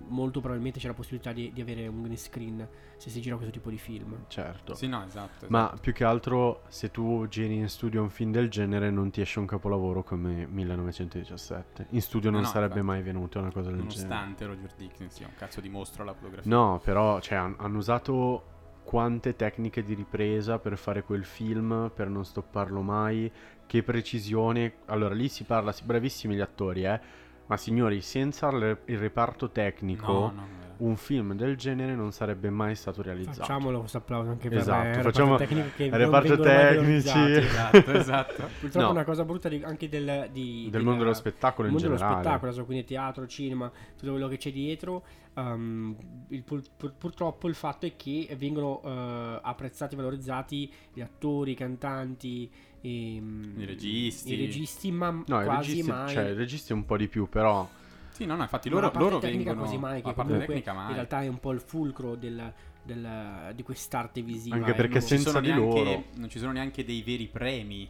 [0.10, 3.52] Molto probabilmente c'è la possibilità di, di avere un green screen se si gira questo
[3.54, 4.24] tipo di film.
[4.30, 4.74] Certo.
[4.74, 5.48] Sì, no, esatto.
[5.50, 5.82] Ma esatto.
[5.82, 9.40] più che altro, se tu giri in studio un film del genere, non ti esce
[9.40, 11.88] un capolavoro come 1917.
[11.90, 12.86] In studio non No, sarebbe infatti.
[12.88, 14.08] mai venuta una cosa del genere.
[14.08, 16.50] Nonostante Roger Dickens sia un cazzo di mostro alla fotografia.
[16.50, 18.44] No, però cioè, han- hanno usato
[18.86, 23.30] quante tecniche di ripresa per fare quel film, per non stopparlo mai,
[23.66, 24.76] che precisione.
[24.86, 27.26] Allora, lì si parla, bravissimi gli attori, eh.
[27.48, 32.76] Ma signori, senza il reparto tecnico, no, no, un film del genere non sarebbe mai
[32.76, 33.38] stato realizzato.
[33.40, 37.10] Facciamolo questo applauso anche per Esatto, eh, il reparto facciamo- tecnico che reparto tecnici.
[37.48, 38.48] Esatto, esatto.
[38.60, 38.88] Purtroppo No.
[38.88, 41.82] è una cosa brutta di- anche del, di- Del della- mondo dello spettacolo del in
[41.82, 42.22] mondo dello generale.
[42.24, 45.04] spettacolo, adesso, quindi teatro, cinema, tutto quello che c'è dietro.
[45.38, 45.96] um,
[46.30, 51.52] il- pur- pur- purtroppo il fatto è che vengono eh, apprezzati e valorizzati gli attori,
[51.52, 52.50] i cantanti,
[52.82, 54.34] e, mm, I registi.
[54.34, 56.10] i registi, ma No, i quasi registi, mai.
[56.14, 57.70] cioè, i registi un po' di più, però
[58.18, 59.62] Sì, no, no, infatti loro, loro tecnica vengono...
[59.68, 60.88] così mai, che la parte tecnica mai.
[60.88, 62.52] in realtà è un po' il fulcro del-
[62.82, 64.56] del- di quest'arte visiva.
[64.56, 67.88] Anche e perché senza sono di neanche- loro- Non ci sono neanche dei veri premi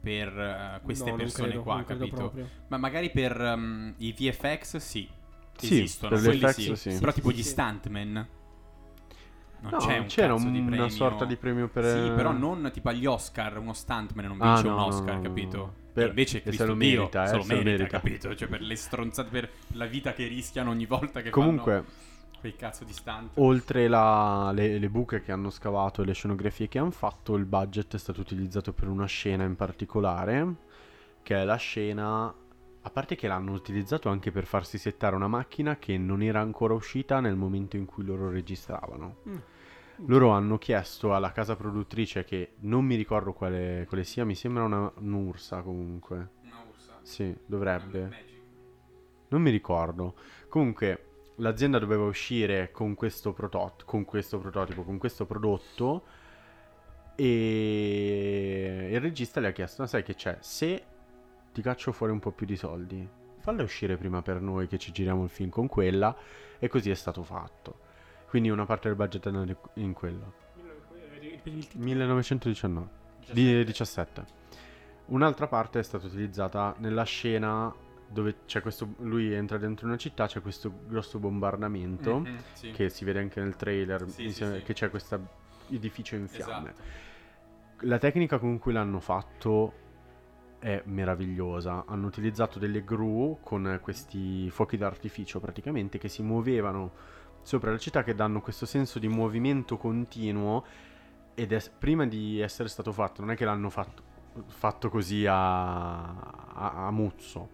[0.00, 2.16] per eh, queste no, persone credo, qua, capito?
[2.16, 2.48] proprio.
[2.68, 5.08] Ma magari per um, i VFX sì.
[5.56, 6.76] Sì, esistono, per gli quelli sì.
[6.76, 6.98] sì.
[6.98, 7.48] Però Sì, tipo sì, gli sì.
[7.48, 8.28] stuntman
[9.58, 12.70] non No, c'è un c'era cazzo di una sorta di premio per Sì, però non
[12.72, 15.74] tipo agli Oscar, uno stuntman non Ah, vince no, un Oscar, no, no, capito?
[16.00, 17.86] Per- invece e se Cristo lo Dio merita, eh, se se lo merita, merita.
[17.88, 18.34] capito?
[18.36, 22.04] Cioè per le stronzate, per la vita che rischiano ogni volta che Comunque, fanno
[22.38, 23.30] quei cazzo di stunt.
[23.36, 27.44] oltre la- le, le buche che hanno scavato e le scenografie che hanno fatto, il
[27.46, 30.54] budget è stato utilizzato per una scena in particolare,
[31.22, 32.34] che è la scena...
[32.82, 36.72] A parte che l'hanno utilizzato anche per farsi settare una macchina che non era ancora
[36.74, 39.16] uscita nel momento in cui loro registravano.
[39.28, 39.34] Mm.
[40.04, 44.64] Loro hanno chiesto alla casa produttrice, che non mi ricordo quale, quale sia, mi sembra
[44.64, 46.28] una, un'ursa comunque.
[46.42, 46.98] Una ursa.
[47.02, 48.24] Sì, dovrebbe.
[49.28, 50.14] Non mi ricordo.
[50.48, 51.04] Comunque,
[51.36, 56.04] l'azienda doveva uscire con questo, protot- con questo prototipo, con questo prodotto.
[57.14, 60.36] E il regista le ha chiesto: Ma sai che c'è?
[60.40, 60.84] Se
[61.52, 64.92] ti caccio fuori un po' più di soldi, falla uscire prima per noi che ci
[64.92, 66.14] giriamo il film con quella.
[66.58, 67.84] E così è stato fatto.
[68.28, 70.32] Quindi una parte del budget è andata in quello.
[70.54, 71.84] Ripeto ripetere il titolo?
[71.84, 72.88] 1919.
[73.30, 74.24] Di 17.
[75.06, 77.72] Un'altra parte è stata utilizzata nella scena
[78.08, 78.94] dove c'è questo.
[78.98, 82.18] Lui entra dentro una città, c'è questo grosso bombardamento.
[82.20, 82.70] Mhm, sì.
[82.70, 84.04] Che si vede anche nel trailer.
[84.08, 84.64] Sì, sì, insieme- sì.
[84.64, 85.28] Che c'è questo
[85.70, 86.70] edificio in fiamme.
[86.70, 87.04] Esatto.
[87.80, 89.72] La tecnica con cui l'hanno fatto
[90.58, 91.84] è meravigliosa.
[91.86, 97.14] Hanno utilizzato delle gru con questi fuochi d'artificio praticamente che si muovevano
[97.46, 100.64] sopra la città che danno questo senso di movimento continuo
[101.34, 104.02] ed è prima di essere stato fatto, non è che l'hanno fatto,
[104.46, 107.48] fatto così a, a, a muzzo.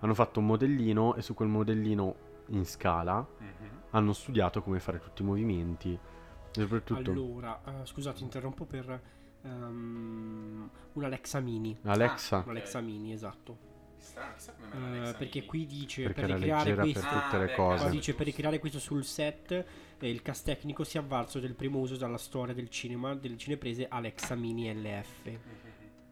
[0.00, 2.14] Hanno fatto un modellino e su quel modellino
[2.48, 3.68] in scala Mhm.
[3.90, 5.96] hanno studiato come fare tutti i movimenti.
[6.50, 9.00] Soprattutto Allora, eh, scusate, interrompo per
[9.42, 10.68] un
[11.04, 11.78] Alexa Mini.
[11.84, 13.67] Alexa, Ah, Un Alexa Mini, esatto.
[14.08, 17.08] Strano, chissà come mai Eh, perché qui dice perché per ricreare leggera per questo.
[17.20, 17.82] tutte Ah, le beh, cose.
[17.82, 19.64] Qua dice per ricreare questo sul set
[19.98, 23.36] eh, il cast tecnico si è avvalso del primo uso dalla storia del cinema delle
[23.36, 25.30] cineprese Alexa Mini LF,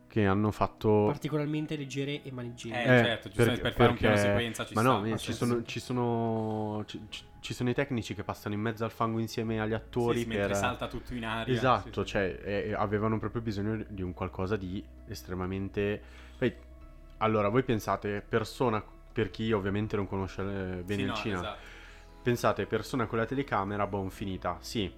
[0.08, 2.80] che hanno fatto particolarmente leggere e maneggevoli.
[2.82, 5.32] Eh, Eh, certo, giustamente per fare un piano sequenza ci ma sta, no, ha ci
[5.32, 9.18] sono, ci, sono, ci, ci- ci sono i tecnici che passano in mezzo al fango
[9.18, 10.56] insieme agli attori Sì, sì, mentre per...
[10.56, 11.54] salta tutto in aria.
[11.54, 12.12] Esatto, sì, sì.
[12.12, 16.00] cioè eh, avevano proprio bisogno di un qualcosa di estremamente...
[16.38, 16.54] Poi,
[17.18, 21.40] allora, voi pensate, persona, per chi ovviamente non conosce eh, bene Sì, il no, cinema,
[21.40, 21.58] esatto.
[22.22, 24.92] pensate, persona con la telecamera, buon finita, sì.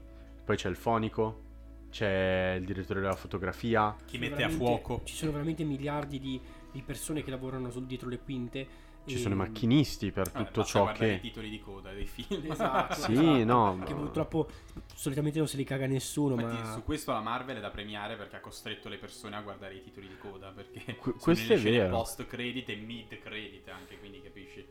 [0.45, 1.43] Poi c'è il fonico,
[1.91, 5.03] c'è il direttore della fotografia, Chi mette a fuoco.
[5.05, 6.41] Ci sono veramente miliardi di,
[6.73, 8.67] di persone che lavorano sul dietro le quinte.
[9.09, 11.15] Ci e- sono i macchinisti per Vabbè, tutto ciò guardare che...
[11.15, 12.51] i titoli di coda dei film.
[12.51, 13.45] Esatto, Sì, esatto.
[13.45, 14.49] no, Che ma- purtroppo
[14.95, 18.17] solitamente non se li caga nessuno, Infatti, ma su questo la Marvel è da premiare
[18.17, 20.51] perché ha costretto le persone a guardare i titoli di coda.
[20.51, 21.97] Perché sono questo è vero.
[21.97, 24.65] post credit e mid credit anche, quindi capisci?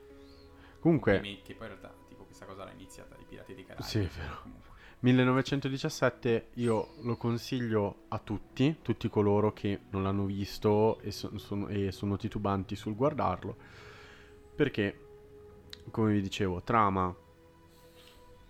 [0.79, 1.53] Comunque, Complimenti.
[1.53, 3.88] Poi in realtà, tipo, questa cosa l'ha iniziata i Pirati dei Caraibi.
[3.88, 4.39] Sì, è vero.
[4.43, 4.65] Comunque.
[4.99, 11.67] 1917 io lo consiglio a tutti, tutti coloro che non l'hanno visto e, so- sono,
[11.67, 13.55] e sono titubanti sul guardarlo,
[14.57, 14.99] perché,
[15.91, 17.15] come vi dicevo, trama,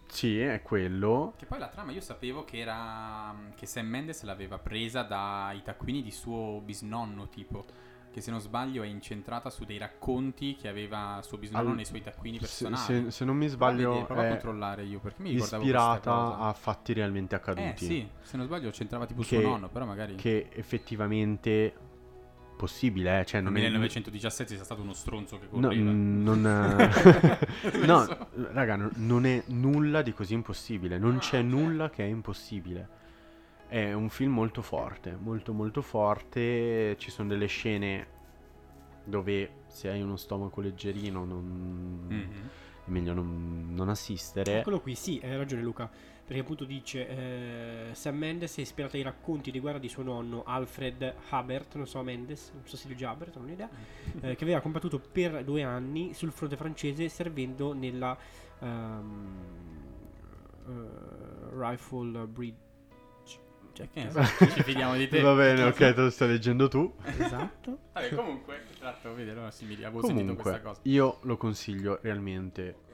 [0.08, 3.36] sì, è quello, Che poi la trama io sapevo che era.
[3.56, 7.66] che Sam Mendes l'aveva presa dai taccuini di suo bisnonno, tipo.
[8.10, 11.86] Che se non sbaglio è incentrata su dei racconti che aveva suo bisnonno Al- nei
[11.86, 13.04] suoi taccuini se, personali.
[13.04, 16.94] se- se non mi sbaglio, prova a controllare io perché mi ricordavo ispirata a fatti
[16.94, 20.48] realmente Eh accaduti, sì, se non sbaglio c'entrava tipo Che- suo nonno, però magari che
[20.52, 21.76] effettivamente
[22.58, 23.66] possibile, eh, cioè nel non è...
[23.66, 25.90] 1917 sia stato uno stronzo che No, correva.
[25.92, 30.98] mm, non, Nel no, senso- raga, no- non è nulla di così impossibile.
[30.98, 31.48] Non Ah, c'è certo.
[31.48, 32.90] nulla che è impossibile.
[33.68, 36.96] È un film molto forte, molto molto forte.
[36.98, 38.08] Ci sono delle scene
[39.04, 42.06] dove se hai uno stomaco leggerino non...
[42.10, 42.50] Mhm.
[42.86, 44.60] è meglio non, non assistere.
[44.60, 45.90] Eccolo qui, sì, hai ragione Luca.
[46.28, 50.44] Perché appunto dice eh, Sam Mendes è ispirato ai racconti di guerra di suo nonno
[50.46, 53.70] Alfred Hubbard, non so Mendes, non so se legge Hubbard, non ho idea,
[54.20, 58.18] eh, che aveva combattuto per due anni sul fronte francese servendo nella
[58.60, 59.28] ehm,
[60.68, 62.66] eh, Rifle Bridge.
[63.72, 65.22] Cioè, che ne so, ci fidiamo di te.
[65.22, 66.94] Va bene, ok, te lo stai leggendo tu.
[67.06, 67.78] Esatto.
[67.94, 70.82] Vabbè, comunque, tratto, vedi, allora simili, avevo sentito questa Comunque, cosa.
[70.84, 72.86] io lo consiglio realmente.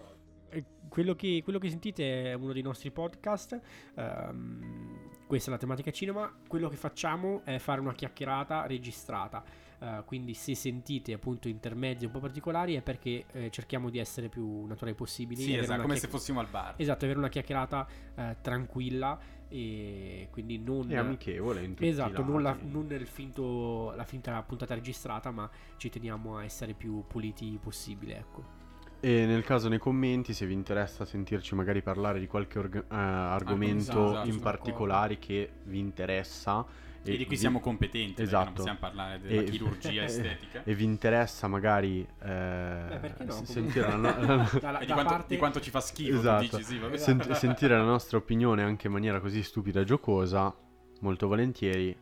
[0.93, 3.59] Quello che, quello che sentite è uno dei nostri podcast.
[3.95, 6.31] ehm, questa è la tematica cinema.
[6.47, 9.43] Quello che facciamo è fare una chiacchierata registrata.
[9.79, 14.29] eh, quindi, se sentite appunto intermezzi un po' particolari, è perché eh, cerchiamo di essere
[14.29, 15.41] più naturali possibili.
[15.41, 16.75] Sì, esatto, come chiacch- se fossimo al bar.
[16.77, 20.91] Esatto, avere una chiacchierata eh, tranquilla e quindi non.
[20.91, 25.49] È amichevole in tutti i Esatto, non, la, non finto, la finta puntata registrata, ma
[25.77, 28.17] ci teniamo a essere più puliti possibile.
[28.17, 28.61] Ecco.
[29.05, 32.95] E nel caso nei commenti, se vi interessa sentirci magari parlare di qualche orga- eh,
[32.95, 36.65] argomento esatto, in sono particolare che vi interessa
[37.03, 38.43] E di cui vi- siamo competenti, perché Esatto.
[38.45, 40.63] non possiamo parlare della E- chirurgia estetica.
[40.63, 45.11] e vi interessa magari eh, perché no, sentire la, no- la- Da, E di quanto,
[45.11, 45.27] parte...
[45.27, 46.57] di quanto ci fa schifo, Esatto.
[46.57, 50.55] dici, sì, sent- sentire la nostra opinione anche in maniera così stupida e giocosa,
[51.01, 51.93] molto volentieri.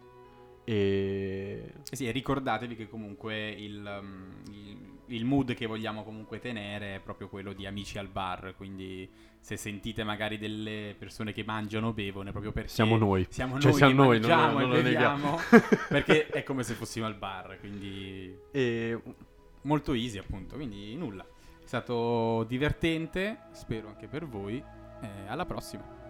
[0.63, 4.77] E Eh Sì, e ricordatevi che comunque il, um, il,
[5.15, 9.09] il mood che vogliamo comunque tenere è proprio quello di amici al bar, quindi
[9.39, 13.25] se sentite magari delle persone che mangiano o bevono è proprio perché siamo noi.
[13.29, 15.37] siamo Cioè, noi siamo che noi, non- mangiamo non e lo beviamo,
[15.89, 19.01] perché è come se fossimo al bar, quindi E
[19.63, 21.23] molto easy appunto, quindi nulla.
[21.23, 24.63] È stato divertente, spero anche per voi.
[25.01, 26.00] Eh, alla prossima.